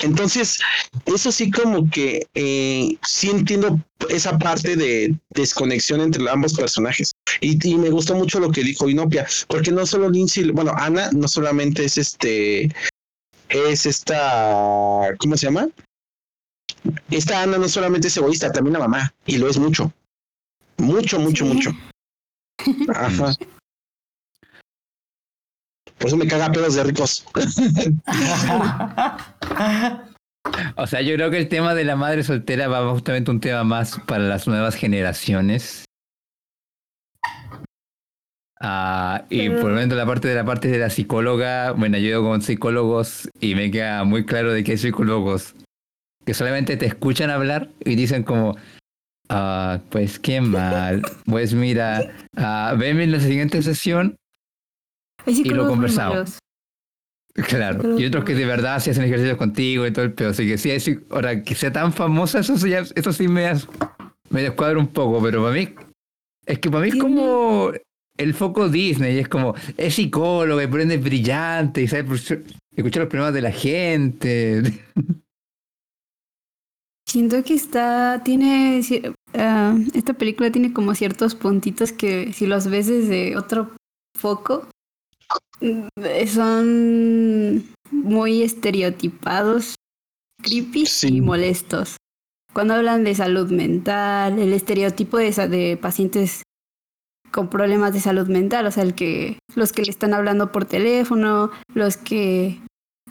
[0.00, 0.58] Entonces,
[1.06, 7.10] eso sí como que eh, sí entiendo esa parte de desconexión entre ambos personajes.
[7.40, 11.10] Y, y me gustó mucho lo que dijo Inopia, porque no solo Lindsay, bueno, Ana
[11.12, 12.72] no solamente es este,
[13.48, 15.68] es esta, ¿cómo se llama?
[17.10, 19.92] Esta Ana no solamente es egoísta, también la mamá, y lo es mucho.
[20.78, 21.52] Mucho, mucho, Sí.
[21.52, 21.70] mucho.
[22.94, 23.34] Ajá.
[25.98, 27.24] Por eso me caga pedos de ricos.
[30.76, 33.64] O sea, yo creo que el tema de la madre soltera va justamente un tema
[33.64, 35.84] más para las nuevas generaciones.
[38.60, 42.22] Ah, y por lo menos la parte de la parte de la psicóloga, bueno, yo
[42.22, 45.54] con psicólogos y me queda muy claro de que hay psicólogos
[46.26, 48.56] que solamente te escuchan hablar y dicen como,
[49.28, 54.16] ah, pues qué mal, pues mira, ah, venme en la siguiente sesión,
[55.34, 56.38] Psicólogos muy conversamos.
[57.48, 60.46] claro, y otros que de verdad sí hacen ejercicios contigo y todo el pedo, así
[60.46, 63.52] que sí, ahora que sea tan famosa, eso, sí eso sí me,
[64.30, 65.68] me descuadra un poco, pero para mí,
[66.46, 67.72] es que para mí es como
[68.18, 73.02] el foco Disney, es como, es psicólogo y por ende es brillante y sabe escuchar
[73.02, 74.62] los problemas de la gente.
[77.08, 78.82] Siento que está, tiene,
[79.32, 83.70] ah, esta película tiene como ciertos puntitos que si los ves desde otro
[84.14, 84.68] foco,
[86.26, 89.74] son muy estereotipados,
[90.42, 91.16] creepy Sí.
[91.16, 91.96] y molestos.
[92.52, 96.42] Cuando hablan de salud mental, el estereotipo de, de pacientes
[97.30, 100.64] con problemas de salud mental, o sea, el que los que le están hablando por
[100.64, 102.58] teléfono, los que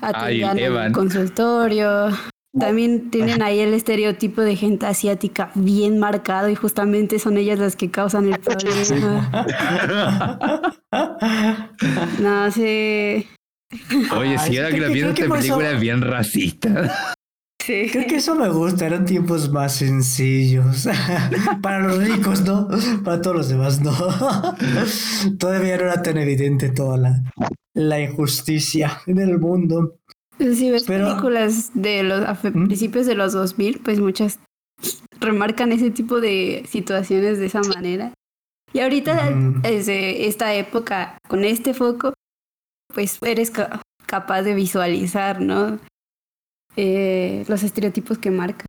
[0.02, 2.10] Ay, atendían en el consultorio.
[2.60, 7.76] También tienen ahí el estereotipo de gente asiática bien marcado y justamente son ellas las
[7.76, 9.30] que causan el problema.
[12.20, 13.28] No sé.
[14.16, 17.14] Oye, si ahora creo que esta eso- película es bien racista.
[17.62, 17.90] Sí.
[17.92, 20.88] Creo que eso me gusta, eran tiempos más sencillos.
[21.62, 22.70] Para los ricos, ¿no?
[23.04, 23.92] Para todos los demás, no.
[25.38, 27.24] Todavía no era tan evidente toda la,
[27.74, 29.97] la injusticia en el mundo.
[30.40, 32.68] Si ves Pero- películas de los a ¿Mm?
[32.68, 34.40] principios de los 2000, pues muchas
[35.20, 38.14] remarcan ese tipo de situaciones de esa manera.
[38.74, 39.32] Y ahorita,
[39.64, 42.14] desde esta época, con este foco,
[42.94, 45.80] pues eres ca- capaz de visualizar, ¿no?
[46.76, 48.66] Eh, los estereotipos que marca.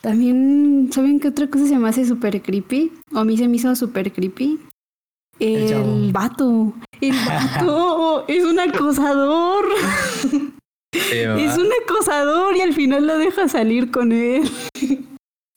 [0.00, 2.92] También, ¿saben qué otra cosa se me hace súper creepy?
[3.12, 4.58] O a mí se me hizo súper creepy.
[5.38, 5.72] El.
[5.72, 6.72] El vato.
[7.00, 9.64] El vato es un acosador.
[10.92, 14.48] Es un acosador y al final lo deja salir con él.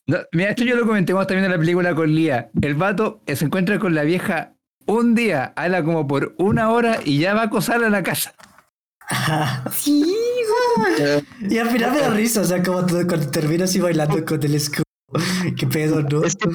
[0.08, 2.48] No, mira, esto yo lo cuando estaba viendo la película con Lía.
[2.62, 4.54] El vato se encuentra con la vieja
[4.86, 8.32] un día, habla como por una hora y ya va a acosarla en la casa.
[9.72, 10.04] Sí,
[11.50, 14.42] Y al final me da risa, o sea, como todo, cuando terminas así bailando con
[14.42, 14.84] el escudo.
[15.58, 16.24] Qué pedo, ¿no?
[16.24, 16.50] Es que,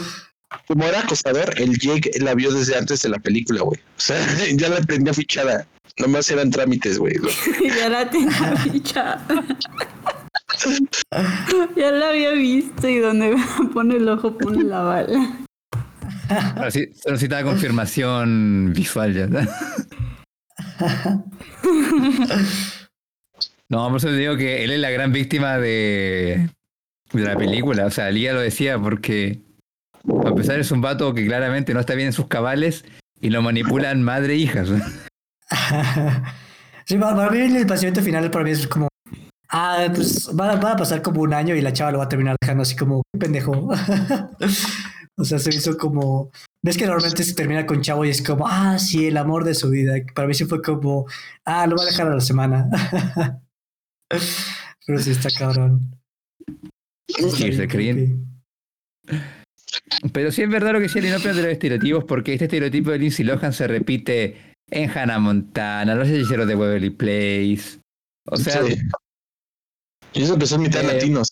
[0.68, 3.80] como era acosador, el Jake la vio desde antes de la película, güey.
[3.80, 4.18] O sea,
[4.56, 5.68] ya la tenía fichada.
[5.98, 7.16] Nomás eran trámites, güey.
[7.78, 9.26] ya la tenía fichada.
[11.76, 13.36] ya la había visto y donde
[13.74, 15.40] pone el ojo pone la bala.
[16.30, 19.28] Ahora sí, solo necesitaba confirmación visual ya.
[23.68, 26.50] No, por eso te digo que él es la gran víctima de,
[27.12, 27.86] de la película.
[27.86, 29.42] O sea, Lía lo decía porque
[30.26, 32.86] a pesar es un vato que claramente no está bien en sus cabales
[33.20, 34.70] y lo manipulan madre e hijas.
[36.86, 38.90] Sí, para mí el pasamiento final para mí es como...
[39.50, 42.10] Ah, pues va, va a pasar como un año y la chava lo va a
[42.10, 43.52] terminar dejando así como "Qué pendejo.
[45.18, 46.32] o sea, se hizo como...
[46.62, 49.56] Ves que normalmente se termina con chavo y es como, ah, sí, el amor de
[49.56, 49.94] su vida.
[50.14, 51.06] Para mí sí fue como,
[51.46, 52.68] ah, lo va a dejar a la semana.
[54.86, 55.96] Pero sí está cabrón.
[57.08, 58.44] Sí, se creen.
[60.14, 63.00] Pero sí es verdad lo que decía Linopio de los estereotipos, porque este estereotipo de
[63.00, 64.36] Lindsay Lohan se repite
[64.70, 67.80] en Hannah Montana, los hechiceros de Waverly Place.
[68.28, 68.76] O sea, Sí.
[70.14, 71.30] Y eso que son mitad Eh, latinos.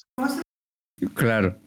[1.14, 1.58] Claro.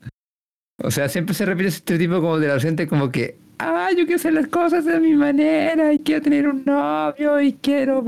[0.83, 4.17] O sea, siempre se repite ese estereotipo como del adolescente, como que, ah, yo quiero
[4.17, 8.03] hacer las cosas de mi manera, y quiero tener un novio, y quiero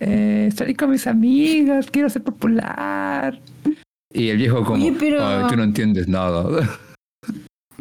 [0.00, 3.38] eh, salir con mis amigas, quiero ser popular.
[4.12, 6.42] Y el viejo como, Oye, pero- "Ay, tú no entiendes nada.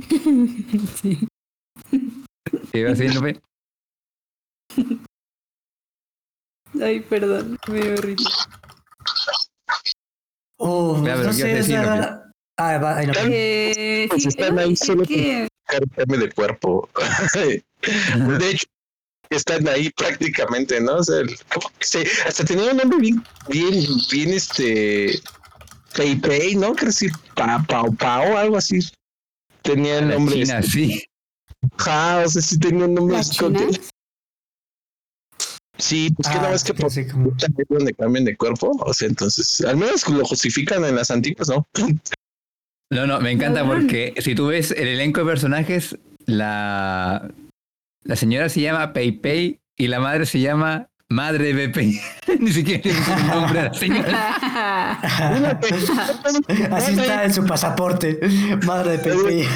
[1.02, 1.28] Sí.
[2.74, 3.40] Y va así, ¿no ve?
[6.82, 8.30] Ay, perdón, me dio risa.
[10.58, 12.24] Oh, Ya, no ¿qué sé, decir, sea, Nopia?
[12.58, 13.14] Ah, va, ahí no.
[13.16, 15.48] Eh, Pues sí, están iba ahí solo que-
[15.96, 16.90] Carne de cuerpo.
[17.84, 18.66] de hecho,
[19.30, 20.98] están ahí prácticamente, ¿no?
[20.98, 25.22] O sea, el- como que se- hasta tenía un nombre bien, bien, bien, este,
[25.96, 26.74] Pei Pei, ¿no?
[26.76, 26.92] Creo que
[27.36, 28.80] Pa, Pao Pao, algo así.
[29.74, 30.36] Tenía el La nombre.
[30.36, 31.04] China, este, sí.
[31.78, 33.18] Ajá, o sea, sí tenía un nombre.
[33.18, 33.80] Que-
[35.78, 37.32] Sí, pues que Ah, no es que sí, por sí, como-
[37.70, 41.66] donde cambien de cuerpo, o sea, entonces, al menos lo justifican en las antiguas, ¿no?
[42.92, 47.32] No, no, me encanta porque si tú ves el elenco de personajes, la,
[48.04, 52.00] la señora se llama Pei Pei y la madre se llama Madre de Pei.
[52.40, 55.00] Ni siquiera le el nombre a la señora.
[56.72, 58.20] Así está en su pasaporte.
[58.66, 59.48] Madre de Pepe.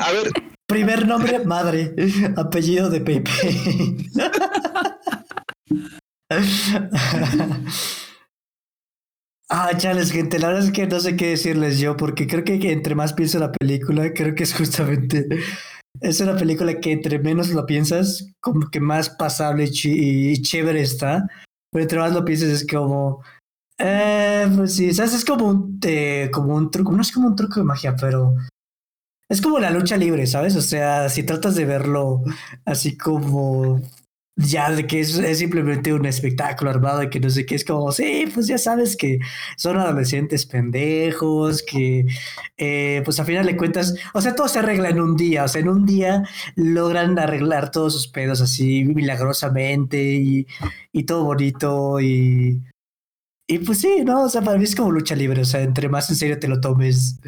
[0.00, 0.32] A ver,
[0.72, 1.94] Primer nombre, madre.
[2.34, 3.30] Apellido de Pepe.
[9.50, 12.54] Ah, chales, gente, la verdad es que no sé qué decirles yo, porque creo que
[12.72, 15.26] entre más pienso la película, creo que es justamente.
[16.00, 20.80] Es una película que entre menos lo piensas, como que más pasable y y chévere
[20.80, 21.26] está.
[21.70, 23.22] Pero entre más lo piensas, es como.
[23.78, 25.14] Eh, pues sí, ¿sabes?
[25.14, 28.34] Es como un, eh, como un truco, no es como un truco de magia, pero
[29.28, 30.56] es como la lucha libre, ¿sabes?
[30.56, 32.22] O sea, si tratas de verlo
[32.64, 33.80] así como
[34.36, 37.92] ya de que es, simplemente un espectáculo armado y que no sé qué, es como,
[37.92, 39.18] sí, pues ya sabes que
[39.56, 42.06] son adolescentes pendejos, que
[42.56, 45.48] eh, pues a final de cuentas, o sea, todo se arregla en un día, o
[45.48, 46.22] sea, en un día
[46.56, 50.46] logran arreglar todos sus pedos así milagrosamente y,
[50.92, 52.62] y todo bonito y...
[53.48, 54.22] Y pues sí, ¿no?
[54.22, 56.48] O sea, para mí es como lucha libre, o sea, entre más en serio te
[56.48, 57.20] lo tomes,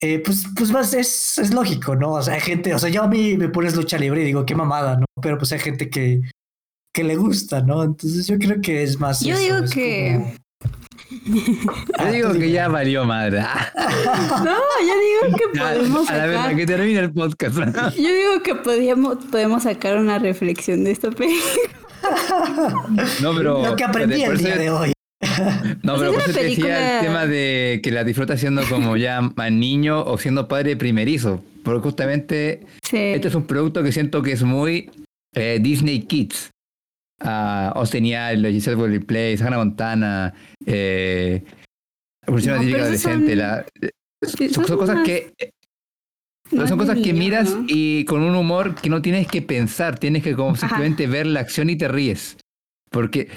[0.00, 2.14] eh, pues, pues más es, es lógico, ¿no?
[2.14, 4.44] O sea, hay gente, o sea, yo a mí me pones lucha libre y digo,
[4.44, 5.06] qué mamada, ¿no?
[5.22, 6.20] Pero pues hay gente que,
[6.92, 7.82] que le gusta, ¿no?
[7.82, 9.20] Entonces yo creo que es más...
[9.20, 10.42] Yo eso, digo que- como-
[12.06, 13.40] Yo digo que ya valió madre.
[14.44, 17.56] No, yo digo que podemos a la vez, que termine el podcast.
[17.96, 21.42] Yo digo que podíamos, podemos sacar una reflexión de esta película.
[23.20, 23.62] No, pero.
[23.64, 24.92] Lo que aprendí el día de hoy.
[25.84, 28.62] No, Pues pero por eso una te decía el tema de que la disfruta siendo
[28.68, 31.42] como ya más niño o siendo padre primerizo.
[31.62, 32.96] Porque justamente Sí.
[32.96, 34.90] este es un producto que siento que es muy
[35.34, 36.50] eh, Disney Kids.
[37.24, 40.34] Uh, Austin Yard, Giselle Boyle Place, Hannah Montana,
[40.66, 41.42] eh,
[42.26, 43.28] Evolución No, Adolescente.
[43.28, 43.64] son- la-
[44.24, 45.32] Sí, son, son cosas que
[46.50, 47.64] son cosas que miras ¿no?
[47.66, 51.40] y con un humor que no tienes que pensar, tienes que como simplemente ver la
[51.40, 52.36] acción y te ríes.
[52.90, 53.28] Porque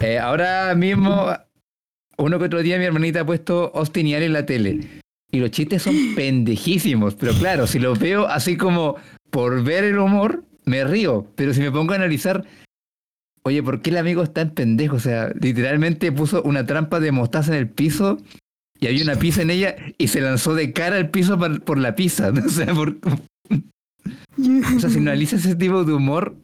[0.00, 1.28] eh, ahora mismo,
[2.18, 4.80] uno que otro día mi hermanita ha puesto Austin Yard en la tele.
[5.32, 7.14] Y los chistes son pendejísimos.
[7.14, 8.96] Pero claro, si los veo así como
[9.30, 11.26] por ver el humor, me río.
[11.34, 12.44] Pero si me pongo a analizar,
[13.46, 14.96] oye, ¿por qué el amigo es tan pendejo?
[14.96, 18.18] O sea, literalmente puso una trampa de mostaza en el piso
[18.80, 21.78] y había una pizza en ella y se lanzó de cara al piso por, por
[21.78, 22.30] la pizza.
[22.44, 22.96] O sea, por-
[24.76, 26.36] o sea, si analizas ese tipo de humor,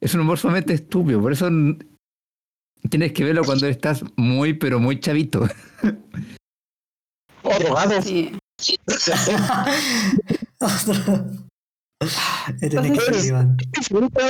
[0.00, 1.20] es un humor sumamente estúpido.
[1.20, 1.48] Por eso
[2.90, 5.48] tienes que verlo cuando estás muy, pero muy chavito.
[7.48, 8.02] Oh, drogado.
[8.02, 8.32] Sí.
[13.76, 14.20] Disfruto,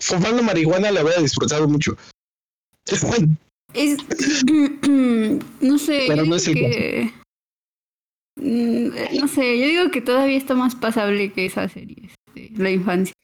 [0.00, 1.96] fumando marihuana la había disfrutado mucho.
[3.74, 3.96] Es.
[5.60, 6.04] no sé.
[6.08, 7.12] Pero yo no digo es el que.
[8.36, 8.88] Mm,
[9.20, 12.10] No sé, yo digo que todavía está más pasable que esa serie.
[12.34, 13.14] este, la infancia.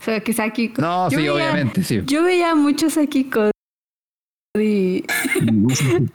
[0.00, 0.72] O sea, que Saki.
[0.78, 2.00] No, Yo sí, veía- obviamente, sí.
[2.06, 3.50] Yo veía mucho Saki Cody.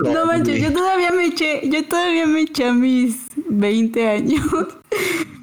[0.01, 4.45] No manches, yo todavía me eché, yo todavía me eché a mis 20 años.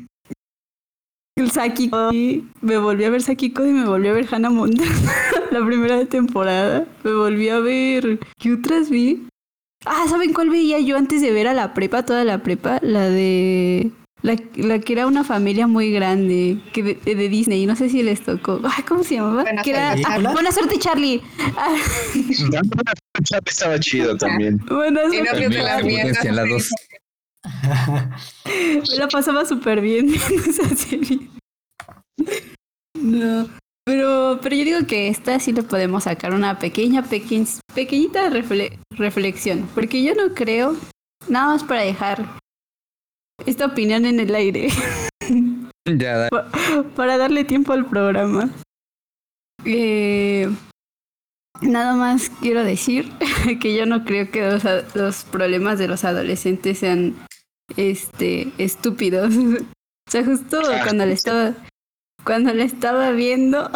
[1.38, 4.48] El Saki Cody, me volví a ver Saki Cody y me volví a ver Hannah
[4.48, 4.90] Montana
[5.50, 6.86] la primera temporada.
[7.04, 8.20] Me volví a ver.
[8.38, 9.26] ¿Qué otras vi?
[9.84, 12.78] Ah, ¿saben cuál veía yo antes de ver a la prepa, toda la prepa?
[12.80, 13.90] La de.
[14.22, 18.02] La, la que era una familia muy grande, que de, de Disney, no sé si
[18.02, 18.58] les tocó.
[18.64, 19.42] Ay, ¿Cómo se llamaba?
[19.42, 20.04] Buena que era, suerte.
[20.26, 21.20] ah, buena suerte, Charlie.
[21.58, 21.74] Ah,
[23.46, 24.58] Estaba chido también.
[24.68, 25.76] buena Y no suerte, te la
[26.12, 26.48] Charlie.
[26.50, 26.70] dos.
[28.44, 31.28] Me la pasaba súper bien viendo esa serie.
[33.00, 33.48] No.
[33.84, 38.78] Pero, pero yo digo que esta sí le podemos sacar una pequeña, pequeñ, pequeñita refle-
[38.90, 39.68] reflexión.
[39.74, 40.74] Porque yo no creo,
[41.28, 42.26] nada más para dejar
[43.46, 44.68] esta opinión en el aire,
[45.88, 46.52] Ya, da-
[46.96, 48.50] para darle tiempo al programa.
[49.64, 50.48] Eh,
[51.62, 53.12] nada más quiero decir
[53.60, 54.64] que yo no creo que los,
[54.96, 57.14] los problemas de los adolescentes sean
[57.76, 59.34] este estúpidos.
[60.08, 61.52] O sea, justo cuando le estaba
[62.22, 63.68] cuando la estaba viendo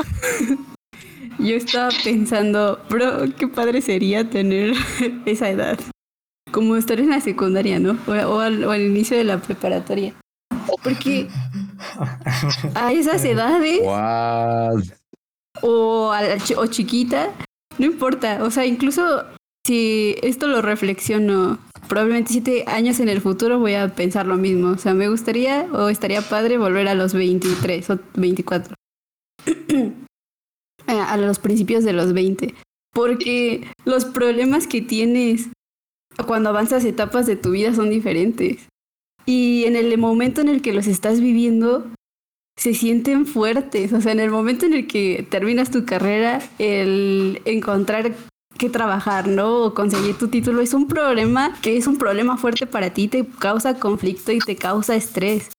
[1.41, 4.75] yo estaba pensando, bro, qué padre sería tener
[5.27, 5.79] esa edad.
[6.53, 7.99] Como estar en la secundaria, ¿no?
[8.07, 10.15] O, o al, o al inicio de la preparatoria.
[10.83, 11.29] Porque
[12.75, 13.81] a esas edades
[15.63, 17.31] o, a la o chiquita,
[17.79, 18.43] no importa.
[18.45, 19.25] O sea, incluso
[19.67, 21.59] si esto lo reflexiono,
[21.91, 24.69] probablemente siete años en el futuro voy a pensar lo mismo.
[24.69, 28.75] O sea, me gustaría o estaría padre volver a los 23 o 24.
[30.87, 32.55] a los principios de los 20.
[32.95, 35.49] Porque los problemas que tienes
[36.27, 38.69] cuando avanzas etapas de tu vida son diferentes.
[39.27, 41.91] Y en el momento en el que los estás viviendo,
[42.57, 43.93] se sienten fuertes.
[43.93, 48.15] O sea, en el momento en el que terminas tu carrera, el encontrar
[48.61, 49.65] que trabajar, ¿no?
[49.65, 53.27] O conseguir tu título es un problema que es un problema fuerte para ti, te
[53.27, 55.51] causa conflicto y te causa estrés.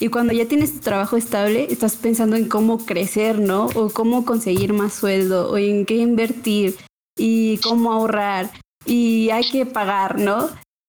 [0.00, 3.66] Y cuando ya tienes tu trabajo estable, estás pensando en cómo crecer, ¿no?
[3.74, 6.74] O cómo conseguir más sueldo, o en qué invertir,
[7.16, 8.50] y cómo ahorrar,
[8.84, 10.48] y hay que pagar, ¿no?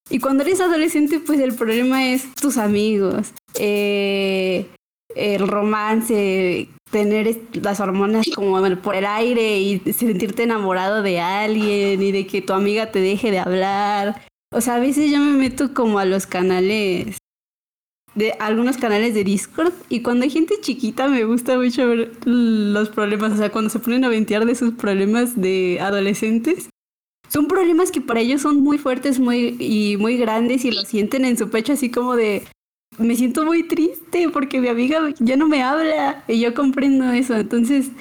[0.10, 4.68] Y cuando eres adolescente, pues el problema es tus amigos, eh,
[5.16, 12.12] el romance, tener las hormonas como por el aire y sentirte enamorado de alguien y
[12.12, 14.22] de que tu amiga te deje de hablar.
[14.54, 17.18] O sea, a veces yo me meto como a los canales,
[18.16, 22.90] de algunos canales de Discord y cuando hay gente chiquita me gusta mucho ver los
[22.90, 26.70] problemas, o sea, cuando se ponen a ventear de sus problemas de adolescentes.
[27.30, 31.24] Son problemas que para ellos son muy fuertes muy, y muy grandes y lo sienten
[31.24, 32.44] en su pecho así como de,
[32.98, 37.36] me siento muy triste porque mi amiga ya no me habla y yo comprendo eso.
[37.36, 37.92] Entonces,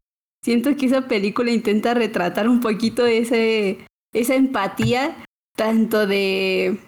[0.44, 3.78] siento que esa película intenta retratar un poquito ese,
[4.12, 5.16] esa empatía
[5.56, 6.78] tanto de,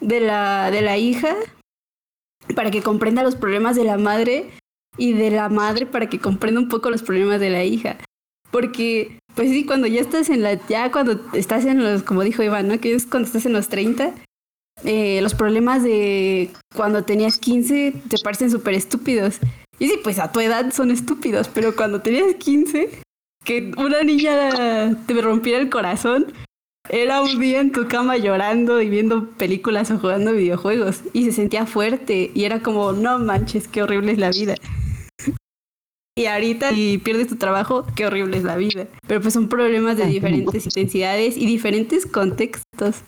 [0.00, 1.36] de, la, de la hija
[2.54, 4.50] para que comprenda los problemas de la madre
[4.96, 7.98] y de la madre para que comprenda un poco los problemas de la hija.
[8.50, 12.42] Porque, pues sí, cuando ya estás en la, ya cuando estás en los, como dijo
[12.42, 12.78] Iván, ¿no?
[12.80, 14.14] Que es cuando estás en los 30,
[14.84, 19.38] eh, los problemas de cuando tenías 15 te parecen súper estúpidos.
[19.78, 22.90] Y sí, pues a tu edad son estúpidos, pero cuando tenías 15,
[23.44, 26.32] que una niña te rompiera el corazón,
[26.88, 31.32] era un día en tu cama llorando y viendo películas o jugando videojuegos y se
[31.32, 34.54] sentía fuerte y era como, no manches, qué horrible es la vida.
[36.14, 38.86] Y ahorita y pierdes tu trabajo, qué horrible es la vida.
[39.08, 43.04] Pero pues son problemas de diferentes intensidades y diferentes contextos.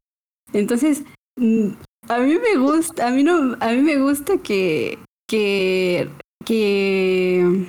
[0.54, 1.02] Entonces,
[1.36, 6.08] a mí me gusta, a mí no, a mí me gusta que, que,
[6.44, 7.66] que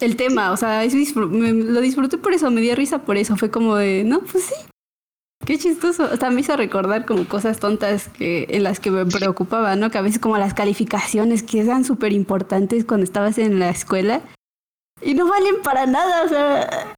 [0.00, 0.82] el tema, o sea,
[1.16, 4.44] me- lo disfruté por eso, me dio risa por eso, fue como de, no, pues
[4.44, 4.54] sí,
[5.44, 6.04] qué chistoso.
[6.04, 9.90] Hasta me hizo recordar como cosas tontas que, en las que me preocupaba, ¿no?
[9.90, 14.20] Que a veces como las calificaciones que eran súper importantes cuando estabas en la escuela
[15.02, 16.94] y no valen para nada, o sea,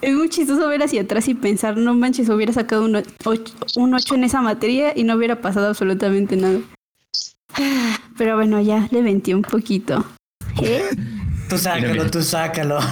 [0.00, 3.94] es muy chistoso ver hacia atrás y pensar, no manches, hubiera sacado un 8, un
[3.94, 6.60] ocho en esa materia y no hubiera pasado absolutamente nada.
[8.18, 10.04] Pero bueno, ya le mentí un poquito.
[10.62, 10.88] ¿Eh?
[11.48, 12.78] Tú sácalo, tú sácalo.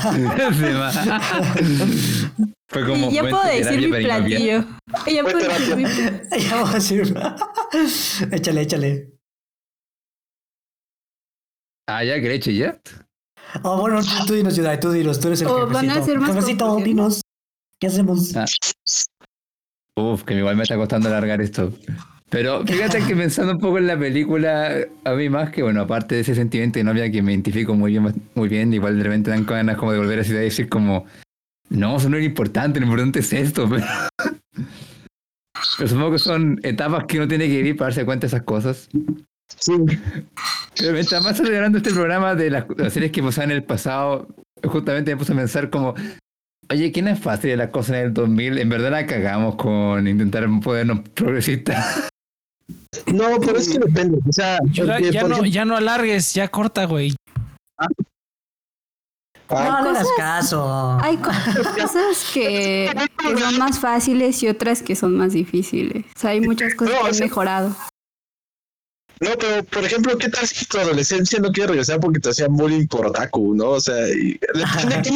[2.68, 4.64] Fue como Y ya puedo decir mi platillo.
[5.06, 7.14] Y Ya puedo decir mi Ya voy a decir.
[8.32, 9.12] échale, échale.
[11.88, 12.80] Ah, ya, que le eche ya.
[13.62, 16.18] Oh, bueno, tú, tú dinos, Yudai, tú dinos, tú eres el Oh, van a ser
[16.18, 17.22] más Jefecito, dinos.
[17.80, 18.34] ¿Qué hacemos?
[18.36, 18.46] Ah.
[19.96, 21.72] Uf, que igual me está costando alargar esto.
[22.28, 26.16] Pero fíjate que pensando un poco en la película, a mí más que, bueno, aparte
[26.16, 29.30] de ese sentimiento de novia que me identifico muy bien, muy bien igual de repente
[29.30, 31.06] dan ganas como de volver a ciudad y decir como,
[31.68, 33.68] no, eso no es importante, lo importante es esto.
[33.68, 33.86] Pero,
[35.78, 38.42] pero supongo que son etapas que uno tiene que vivir para darse cuenta de esas
[38.42, 38.88] cosas.
[39.58, 39.74] Sí.
[40.78, 44.28] Pero mientras más acelerando este programa de las, las series que pasaban en el pasado,
[44.64, 45.94] justamente me puse a pensar como,
[46.70, 48.58] oye, ¿quién es fácil de las cosas en el 2000?
[48.58, 52.08] En verdad la cagamos con intentar podernos progresistas.
[53.12, 54.18] No, pero es que depende.
[54.28, 57.14] O sea, Ya, ya no, ejemplo- ya no alargues, ya corta, güey.
[57.78, 57.86] Ah,
[59.82, 60.98] No le hagas caso.
[61.00, 61.30] Hay co-
[61.80, 62.90] cosas que,
[63.22, 66.04] que son más fáciles y otras que son más difíciles.
[66.16, 67.76] O sea, hay muchas cosas No, que o han sea- mejorado.
[69.20, 72.54] No, pero por ejemplo, ¿qué tal si tu adolescencia no quiere regresar porque te hacían
[72.54, 73.70] bullying por otaku, no?
[73.70, 75.10] O sea, y- depende,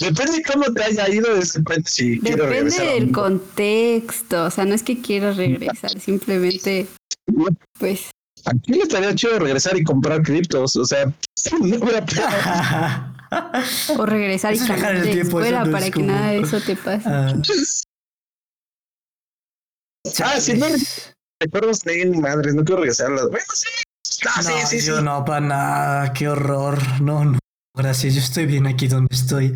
[0.00, 2.86] depende de cómo te haya ido, de repente si quiero Depende regresar.
[2.86, 4.44] del contexto.
[4.44, 6.86] O sea, no es que quieras regresar, simplemente,
[7.78, 8.10] pues,
[8.44, 11.04] Aquí le estaría chido regresar y comprar criptos, o sea,
[11.60, 13.14] no hubiera
[13.96, 16.74] o regresar y cambiar de escuela no para es que como- nada de eso te
[16.76, 17.08] pase.
[17.08, 17.34] Ah,
[20.24, 20.66] Ah, si no
[21.42, 23.28] recuerdos de ni madres, no quiero regresarlas.
[23.28, 23.68] Bueno, sí.
[24.26, 24.86] Ah, sí, no, sí, sí.
[24.86, 26.78] yo no, para nada, qué horror.
[27.00, 27.38] No, no,
[27.76, 29.54] gracias, yo estoy bien aquí donde estoy.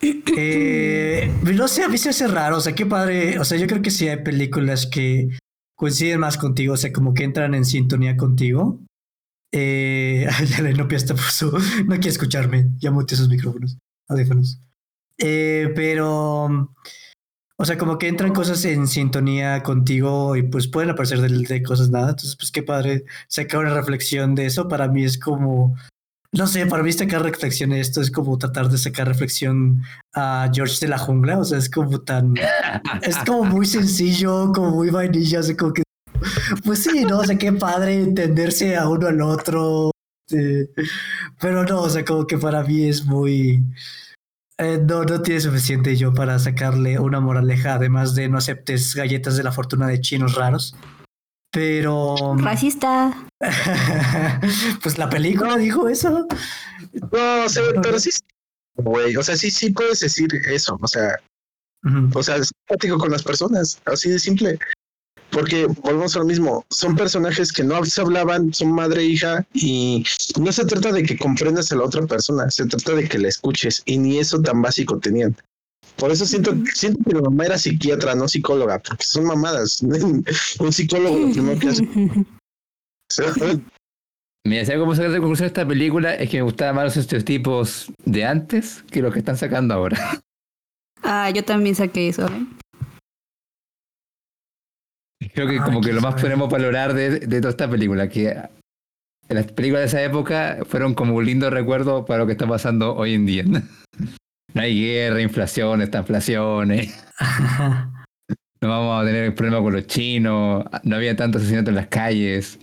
[0.00, 3.66] Eh, no sé, a mí se hace raro, o sea, qué padre, o sea, yo
[3.66, 5.28] creo que sí hay películas que
[5.76, 8.80] coinciden más contigo, o sea, como que entran en sintonía contigo.
[9.52, 13.78] Eh, ya la Inopia está puso, no quiere escucharme, ya muteé sus micrófonos,
[14.08, 14.60] audífonos.
[15.18, 16.74] Eh, pero,
[17.60, 21.62] o sea, como que entran cosas en sintonía contigo y pues pueden aparecer de, de
[21.62, 25.74] cosas nada, entonces pues qué padre sacar una reflexión de eso, para mí es como,
[26.30, 29.82] no sé, para mí sacar reflexión de esto es como tratar de sacar reflexión
[30.14, 32.34] a George de la jungla, o sea, es como tan,
[33.02, 35.82] es como muy sencillo, como muy vainilla, o como que,
[36.64, 37.18] pues sí, ¿no?
[37.18, 39.90] O sea, qué padre entenderse a uno al otro,
[40.30, 40.68] eh,
[41.40, 43.64] pero no, o sea, como que para mí es muy...
[44.58, 49.36] eh, no, no tiene suficiente yo para sacarle una moraleja, además de no aceptes galletas
[49.36, 50.76] de la fortuna de chinos raros.
[51.50, 52.16] Pero...
[52.36, 53.14] Racista.
[54.82, 56.26] pues la película dijo eso.
[57.12, 58.10] No, o sea, pero sí,
[58.74, 61.16] güey, o sea, sí, sí puedes decir eso, o sea,
[62.14, 64.58] o sea, es práctico con las personas, así de simple.
[65.30, 69.46] Porque volvemos a lo mismo, son personajes que no se hablaban, son madre e hija,
[69.52, 70.04] y
[70.40, 73.28] no se trata de que comprendas a la otra persona, se trata de que la
[73.28, 75.36] escuches, y ni eso tan básico tenían.
[75.96, 79.82] Por eso siento, siento que mi mamá era psiquiatra, no psicóloga, porque son mamadas.
[80.60, 81.88] Un psicólogo lo primero que hace.
[84.46, 86.84] Mira, si algo puedo sacar de conclusión de esta película es que me gustaban más
[86.84, 90.22] los estereotipos de antes que los que están sacando ahora.
[91.02, 92.26] Ah, yo también saqué eso.
[92.26, 92.46] ¿eh?
[95.34, 96.22] Creo que Ah, como que quién lo más sabe.
[96.22, 98.36] podemos valorar de, de toda esta película, que
[99.28, 102.94] las películas de esa época fueron como un lindo recuerdo para lo que está pasando
[102.96, 103.44] hoy en día.
[103.44, 103.62] No
[104.54, 107.04] hay guerra, inflación, estanflaciones,
[108.60, 112.58] no vamos a tener problema con los chinos, no había tanto asesinato en las calles.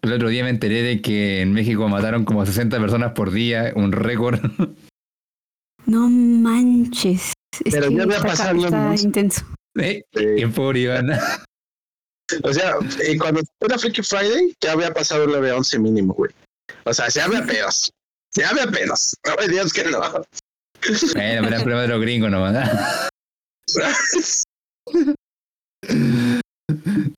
[0.00, 3.72] El otro día me enteré de que en México mataron como 60 personas por día,
[3.74, 4.40] un récord.
[5.86, 7.32] No manches.
[7.64, 9.46] Es Pero que ya había está, pasado está intenso.
[9.78, 10.02] ¿Eh?
[10.12, 11.06] Qué pobre Iván.
[12.42, 16.30] O sea, eh, cuando era Freaky Friday, ya había pasado el 9-11 mínimo, güey.
[16.84, 17.90] O sea, se había pedos.
[18.30, 19.14] Se había pedos.
[19.26, 20.00] No me digas que no.
[20.00, 20.24] Bueno,
[21.14, 23.08] pero era el problema de los gringos nomás.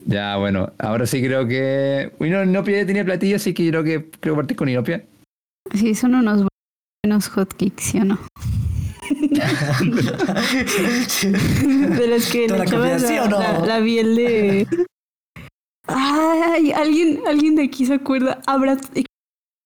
[0.05, 2.11] Ya, bueno, ahora sí creo que.
[2.19, 5.05] Bueno, Inopia ya tenía platillo, así que yo creo que creo partir con Inopia.
[5.75, 6.45] Sí, son unos
[7.03, 8.19] buenos hotcakes, ¿sí o no?
[11.97, 13.39] De los que Toda le la comida, ¿sí la, o no?
[13.39, 14.67] la- la miel de...
[15.95, 18.41] Ay, alguien, alguien de aquí se acuerda.
[18.47, 18.77] Habrá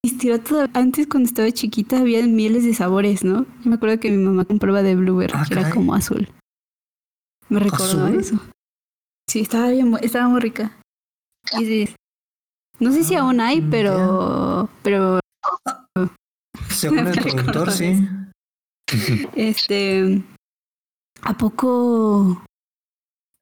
[0.03, 0.39] existirá
[0.73, 3.43] Antes cuando estaba chiquita había mieles de sabores, ¿no?
[3.63, 6.27] Yo me acuerdo que mi mamá compraba de blueberry, Ah, que era como azul.
[7.49, 8.39] Me recordó eso.
[9.29, 10.77] Sí, estaba bien, estaba muy rica.
[11.59, 11.95] Y sí,
[12.79, 15.19] no sé si Ah, aún hay, pero, pero
[16.69, 18.07] Según el productor, sí.
[19.35, 20.23] este,
[21.21, 22.43] ¿a poco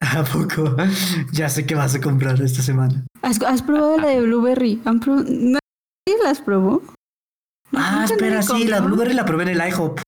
[0.00, 0.76] ¿A poco?
[1.32, 3.04] Ya sé que vas a comprar esta semana.
[3.22, 4.80] has, has probado la de blueberry?
[4.84, 6.82] ¿Han prob- ¿Nadie las probó?
[7.72, 8.96] Ah, espera, sí, la compró.
[8.96, 10.00] Blueberry la probé en el IHOP.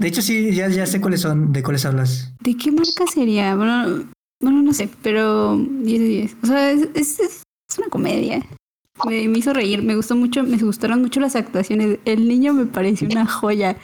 [0.00, 2.32] De hecho, sí, ya, ya sé cuáles son, de cuáles hablas.
[2.40, 3.54] ¿De qué marca sería?
[3.54, 4.04] Bueno,
[4.42, 6.36] bueno no sé, pero 10 de 10.
[6.42, 7.42] O sea, es, es, es
[7.78, 8.44] una comedia.
[9.06, 11.98] Me, me hizo reír, me gustó mucho, me gustaron mucho las actuaciones.
[12.04, 13.76] El niño me pareció una joya.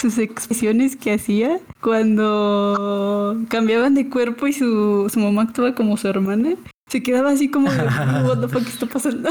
[0.00, 6.08] Sus expresiones que hacía cuando cambiaban de cuerpo y su, su mamá actuaba como su
[6.08, 6.54] hermana.
[6.88, 9.30] Se quedaba así como de, what the fuck está pasando.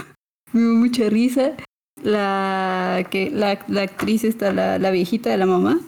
[0.52, 1.52] me dio mucha risa.
[2.02, 5.80] La que la, la actriz está, la, la viejita de la mamá.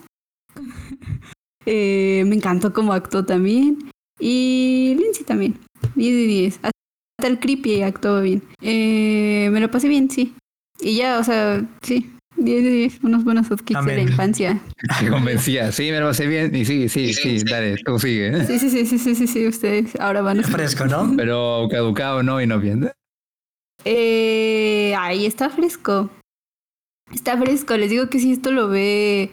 [1.70, 3.90] Eh, me encantó cómo actuó también.
[4.18, 5.58] Y Lindsay también.
[5.96, 6.54] 10 de 10.
[6.62, 8.42] Hasta el creepy actuó bien.
[8.62, 10.34] Eh, me lo pasé bien, sí.
[10.80, 12.10] Y ya, o sea, sí.
[12.38, 13.00] 10 de 10.
[13.04, 14.60] Unos buenos hotcakes de la infancia.
[15.00, 15.72] Te convencía.
[15.72, 16.54] Sí, me lo pasé bien.
[16.54, 18.46] Y sí, sí, sí, dale, tú sigue.
[18.46, 19.46] Sí, sí, sí, sí, sí, sí, sí.
[19.46, 20.42] Ustedes ahora van a...
[20.42, 21.12] Fresco, ¿no?
[21.16, 22.76] Pero caducado no, Inopia.
[23.84, 26.10] Eh, ahí está fresco.
[27.12, 27.76] Está fresco.
[27.76, 29.30] Les digo que si esto lo ve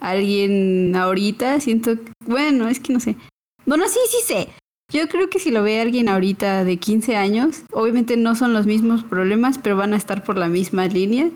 [0.00, 1.96] alguien ahorita, siento.
[1.96, 3.16] que- Bueno, es que no sé.
[3.64, 4.48] Bueno, sí, sí sé.
[4.92, 8.66] Yo creo que si lo ve alguien ahorita de 15 años, obviamente no son los
[8.66, 11.28] mismos problemas, pero van a estar por la misma línea.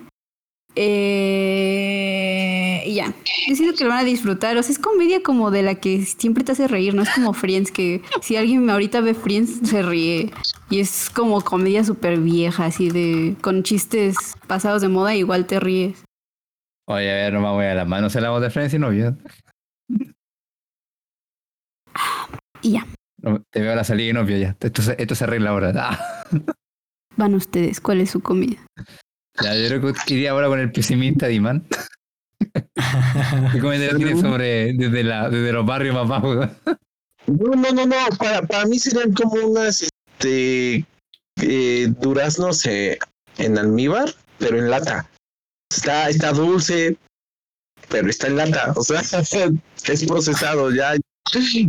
[0.76, 3.12] Eh, y ya.
[3.48, 4.56] Yo siento que lo van a disfrutar.
[4.56, 7.32] O sea, es comedia como de la que siempre te hace reír, no es como
[7.34, 10.30] Friends, que si alguien ahorita ve Friends se ríe.
[10.70, 13.36] Y es como comedia súper vieja, así de.
[13.40, 14.16] con chistes
[14.46, 16.04] pasados de moda, igual te ríes.
[16.88, 19.16] Oye, a ver, no me voy a las manos en la voz de Friends, Inopia.
[22.62, 22.86] Y ya.
[23.22, 24.56] No, te veo a la salida, Inopia, ya.
[24.60, 25.72] Esto, se- esto se arregla ahora.
[25.76, 26.24] Ah.
[27.16, 28.58] Van ustedes, ¿cuál es su comida?
[29.42, 31.66] Ya, yo creo que iría ahora con el pesimista Diman.
[33.52, 36.48] ¿Qué comentario tiene sobre desde, la, desde los barrios más bajos?
[37.26, 37.96] No, no, no, no.
[38.18, 40.84] Para, para mí serían como unas este,
[41.42, 42.98] eh, duraznos eh,
[43.38, 45.08] en almíbar, pero en lata.
[45.70, 46.96] Está, está dulce,
[47.88, 48.72] pero está en lata.
[48.76, 49.00] O sea,
[49.86, 50.70] es procesado.
[50.72, 50.94] Ya,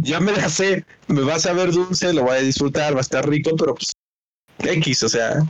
[0.01, 0.85] ya me la sé.
[1.07, 3.91] Me va a saber dulce, lo voy a disfrutar, va a estar rico, pero pues
[4.59, 5.43] X, o sea,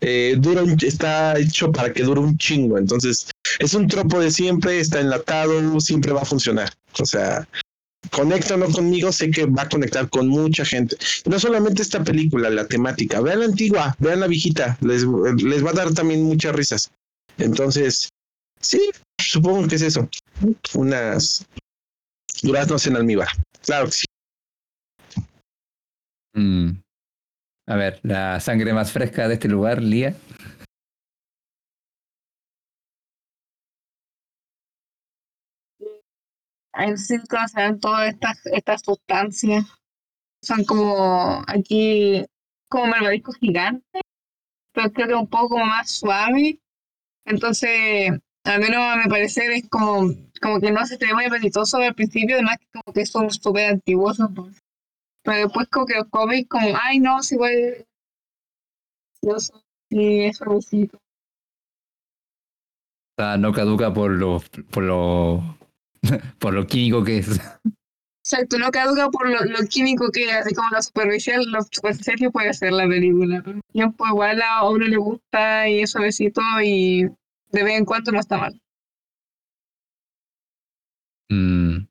[0.00, 2.78] eh, dura un- está hecho para que dure un chingo.
[2.78, 3.28] Entonces,
[3.58, 6.72] es un tropo de siempre, está enlatado, siempre va a funcionar.
[7.00, 7.48] O sea,
[8.10, 10.96] conecta o no conmigo, sé que va a conectar con mucha gente.
[11.26, 15.04] No solamente esta película, la temática, vean la antigua, vean la viejita, les,
[15.42, 16.90] les va a dar también muchas risas.
[17.38, 18.08] Entonces,
[18.60, 18.90] sí,
[19.20, 20.08] supongo que es eso.
[20.74, 21.44] Unas
[22.42, 23.28] duraznos en almíbar.
[23.64, 24.04] Claro que sí.
[26.34, 26.80] Mm.
[27.68, 30.16] A ver, la sangre más fresca de este lugar, Lía.
[36.72, 39.66] En sí conocerán todas estas, estas sustancias.
[40.42, 42.24] Son como aquí,
[42.70, 44.00] como malvavisco gigante,
[44.72, 46.60] pero creo que un poco más suave.
[47.26, 48.12] Entonces,
[48.44, 50.10] al menos a mi parecer es como,
[50.40, 53.30] como que no se te ve muy apetitoso al principio, además que como que son
[53.30, 54.30] súper antiguosos.
[54.34, 54.56] pues.
[55.28, 57.86] Pero después como que los comes como, ay no, si igual
[59.20, 59.62] delicioso.
[59.90, 60.96] Y es suavecito.
[60.96, 61.00] O
[63.18, 65.58] sea, no caduca por lo, por lo,
[66.38, 67.38] por lo químico que es.
[68.24, 72.16] Exacto, no caduca por lo, lo químico que es, así como lo superficial, lo superficial
[72.16, 73.42] que puede ser la película.
[73.44, 78.12] Al tiempo igual a uno le gusta y es suavecito y de vez en cuando
[78.12, 78.58] no está mal.
[81.28, 81.86] Mm.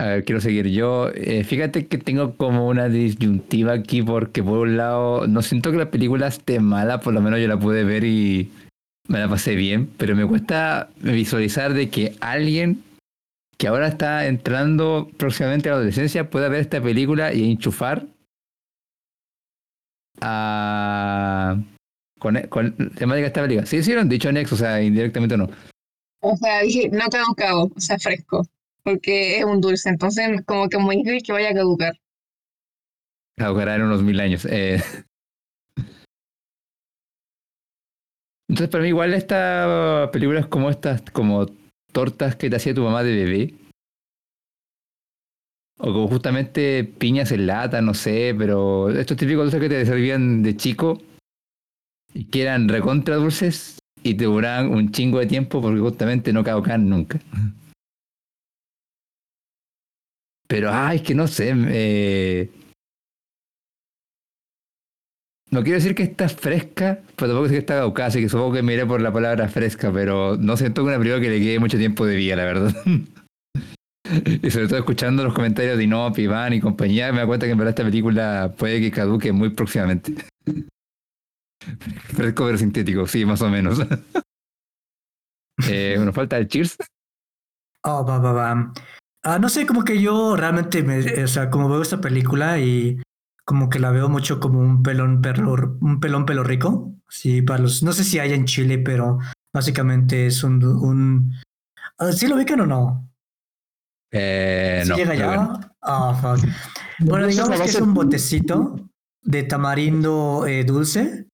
[0.00, 1.10] A ver, quiero seguir yo.
[1.14, 5.76] Eh, fíjate que tengo como una disyuntiva aquí porque por un lado no siento que
[5.76, 8.50] la película esté mala, por lo menos yo la pude ver y
[9.08, 12.82] me la pasé bien, pero me cuesta visualizar de que alguien
[13.58, 18.06] que ahora está entrando próximamente a la adolescencia pueda ver esta película y enchufar
[20.22, 21.58] a
[22.18, 23.66] con, con temática de esta película.
[23.66, 25.50] Sí, sí lo han dicho Nex, o sea, indirectamente no.
[26.22, 28.46] O sea, dije, no caducado, o sea, fresco.
[28.82, 31.94] Porque es un dulce, entonces como que muy difícil que vaya a caducar.
[33.36, 34.44] Caducará en unos mil años.
[34.44, 34.82] Eh.
[38.48, 41.46] Entonces, para mí, igual esta película es como estas, como
[41.92, 43.54] tortas que te hacía tu mamá de bebé.
[45.78, 50.42] O como justamente piñas en lata, no sé, pero estos típicos dulces que te servían
[50.42, 51.00] de chico
[52.12, 56.44] y que eran recontra dulces y te duraban un chingo de tiempo porque justamente no
[56.44, 57.20] caducan nunca.
[60.50, 61.54] Pero, ay, es que no sé.
[61.54, 62.50] eh,
[65.52, 68.52] No quiero decir que está fresca, pero tampoco es que está caducada, así que supongo
[68.54, 71.58] que miré por la palabra fresca, pero no siento que una película que le quede
[71.58, 72.72] mucho tiempo de vida, la verdad.
[74.42, 77.52] y sobre todo escuchando los comentarios de Inop, Iván y compañía, me da cuenta que
[77.52, 80.14] en verdad esta película puede que caduque muy próximamente.
[82.14, 83.80] Fresco pero sintético, sí, más o menos.
[85.68, 86.76] eh, nos falta el Cheers.
[87.84, 88.72] Oh, va, va, va.
[89.22, 93.00] Ah, no sé, como que yo realmente, me, o sea, como veo esta película y
[93.44, 96.94] como que la veo mucho como un pelón perro, un pelón pelo rico.
[97.08, 99.18] Sí, para los, no sé si hay en Chile, pero
[99.52, 101.34] básicamente es un, un
[101.98, 103.10] ah, ¿sí lo ubican o no?
[104.12, 105.36] Eh, ¿Sí no, llega ya?
[105.36, 105.60] no.
[105.82, 106.48] Ah, fuck.
[107.00, 108.76] Bueno, digamos que es un botecito
[109.22, 111.26] de tamarindo eh, dulce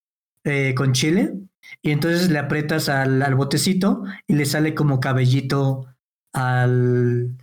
[0.44, 1.34] eh, con chile
[1.82, 5.86] y entonces le aprietas al, al botecito y le sale como cabellito
[6.32, 7.36] al,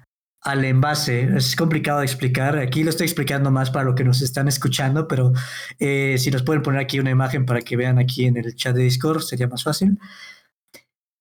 [0.43, 1.29] al envase.
[1.35, 2.57] Es complicado de explicar.
[2.57, 5.33] Aquí lo estoy explicando más para los que nos están escuchando, pero
[5.79, 8.75] eh, si nos pueden poner aquí una imagen para que vean aquí en el chat
[8.75, 9.97] de Discord sería más fácil.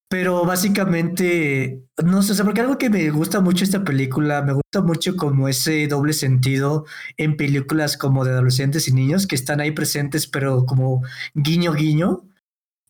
[0.09, 5.17] Pero básicamente, no sé, porque algo que me gusta mucho esta película, me gusta mucho
[5.17, 6.85] como ese doble sentido
[7.17, 11.03] en películas como de adolescentes y niños que están ahí presentes, pero como
[11.35, 12.25] guiño, guiño.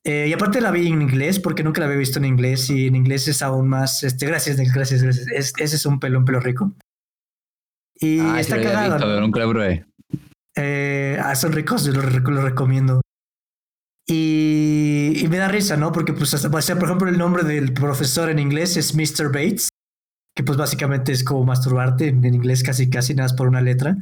[0.05, 2.89] Eh, y aparte la vi en inglés, porque nunca la había visto en inglés, y
[2.89, 5.27] en inglés es aún más, este, gracias, gracias, gracias.
[5.29, 6.75] Es- ese es un pelón, pelo rico.
[8.01, 8.95] Y Ah, sí está cagado.
[8.97, 9.87] visto, nunca lo probé.
[10.57, 13.01] Eh, ah, son ricos, yo los rec- los recomiendo.
[14.09, 15.93] Y, y me da risa, ¿no?
[15.93, 19.27] Porque, pues, hasta- o sea, por ejemplo, el nombre del profesor en inglés es Mr.
[19.29, 19.69] Bates,
[20.35, 23.61] que pues básicamente es como masturbarte en en inglés casi, casi nada más por una
[23.61, 23.97] letra.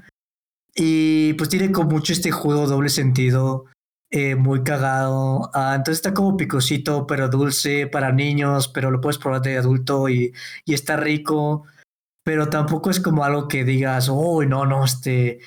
[0.74, 3.66] Y pues tiene como mucho este juego doble sentido,
[4.10, 5.50] eh, muy cagado.
[5.54, 10.08] Ah, entonces está como picosito, pero dulce para niños, pero lo puedes probar de adulto
[10.08, 10.32] y,
[10.64, 11.64] y está rico.
[12.24, 15.40] Pero tampoco es como algo que digas, oh, no, no, este,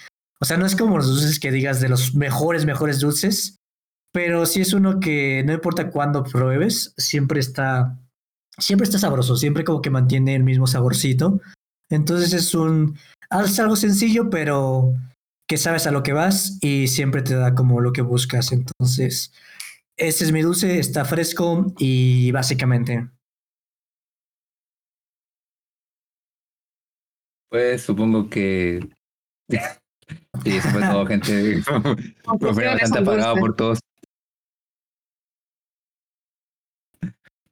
[0.44, 3.62] o sea, no es como los dulces que digas de los mejores, mejores dulces,
[4.12, 7.98] pero sí es uno que no importa cuándo pruebes, siempre está,
[8.58, 11.40] siempre está sabroso, siempre como que mantiene el mismo saborcito.
[11.90, 12.98] Entonces es un,
[13.30, 14.94] algo sencillo, pero
[15.48, 18.52] que sabes a lo que vas y siempre te da como lo que buscas.
[18.52, 19.34] Entonces,
[19.98, 23.10] ese es mi dulce, está fresco y básicamente.
[27.50, 28.80] Pues supongo que.
[30.44, 31.62] Sí, eso fue todo, gente.
[32.40, 33.80] Fue bastante apagado por todos.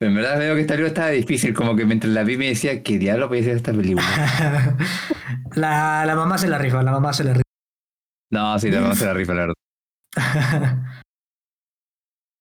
[0.02, 2.48] Pero en verdad veo que esta película estaba difícil, como que mientras la vi me
[2.48, 4.04] decía, ¿qué diablo puede ser esta película?
[5.54, 7.51] la, la mamá se la rifa, la mamá se la rifa.
[8.32, 9.56] No, sí, vamos a la rifa, la verdad.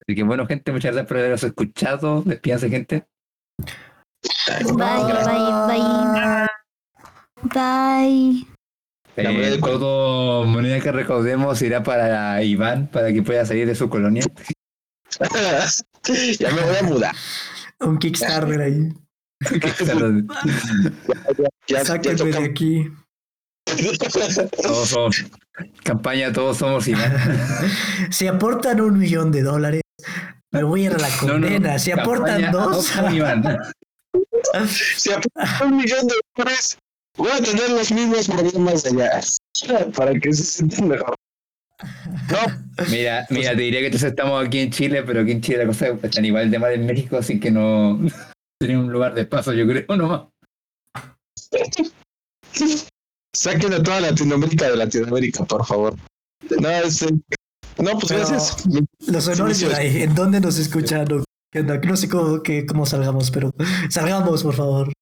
[0.03, 2.23] Así que bueno, gente, muchas gracias por habernos escuchado.
[2.23, 3.07] Despídanse, gente.
[4.47, 5.03] Bye, bye,
[5.67, 6.47] bye.
[7.43, 8.47] Bye.
[9.17, 13.75] La moneda Eh, todo moneda que recaudemos irá para Iván, para que pueda salir de
[13.75, 14.23] su colonia.
[16.39, 17.15] ya me voy a mudar.
[17.81, 18.89] Un Kickstarter ahí.
[21.67, 22.91] Ya, ya Sáquenme de aquí.
[24.63, 25.25] Todos somos.
[25.85, 27.13] Campaña, todos somos Iván.
[28.11, 29.83] Si aportan un millón de dólares,
[30.53, 31.79] me voy a ir a la No, no, condena.
[31.79, 32.87] si aportan campaña, dos.
[34.97, 36.79] Si aportan un millón de dólares,
[37.17, 39.21] voy a tener los mismos problemas de allá.
[39.95, 41.15] Para que se sientan mejor.
[42.31, 45.59] No, Mira, mira, te diría que entonces estamos aquí en Chile, pero aquí en Chile
[45.59, 47.99] la cosa están igual de mal en México, así que no
[48.61, 50.23] sería un lugar de paso, yo creo, nomás.
[53.35, 55.95] Saquen a toda Latinoamérica de Latinoamérica, por favor.
[56.61, 57.07] No, este,
[57.79, 58.65] no pues Pero- gracias.
[59.07, 60.03] los honores Sí, ahí.
[60.03, 61.07] ¿En dónde nos escuchan?
[61.87, 63.53] No, sé cómo, que, cómo salgamos, pero
[63.89, 64.93] salgamos, por favor.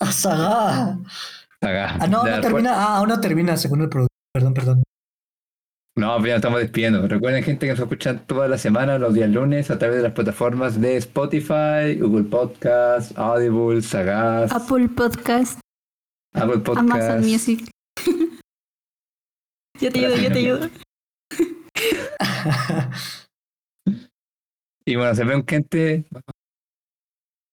[0.00, 0.98] Ah, Saga.
[1.60, 1.96] Acá.
[2.00, 2.74] Ah, no, no termina.
[2.74, 4.12] Ah, aún no termina según el producto.
[4.34, 4.82] Perdón, perdón.
[5.96, 7.06] No, pero ya estamos despidiendo.
[7.06, 10.12] Recuerden, gente, que nos escuchan toda la semana, los días lunes, a través de las
[10.12, 15.60] plataformas de Spotify, Google Podcast, Audible, Sagaz, Apple Podcast,
[16.34, 17.24] Apple Amazon Podcast.
[17.24, 17.70] Music.
[19.80, 20.70] yo te ayudo, yo te ayudo.
[24.86, 26.04] Y bueno, se ven, gente.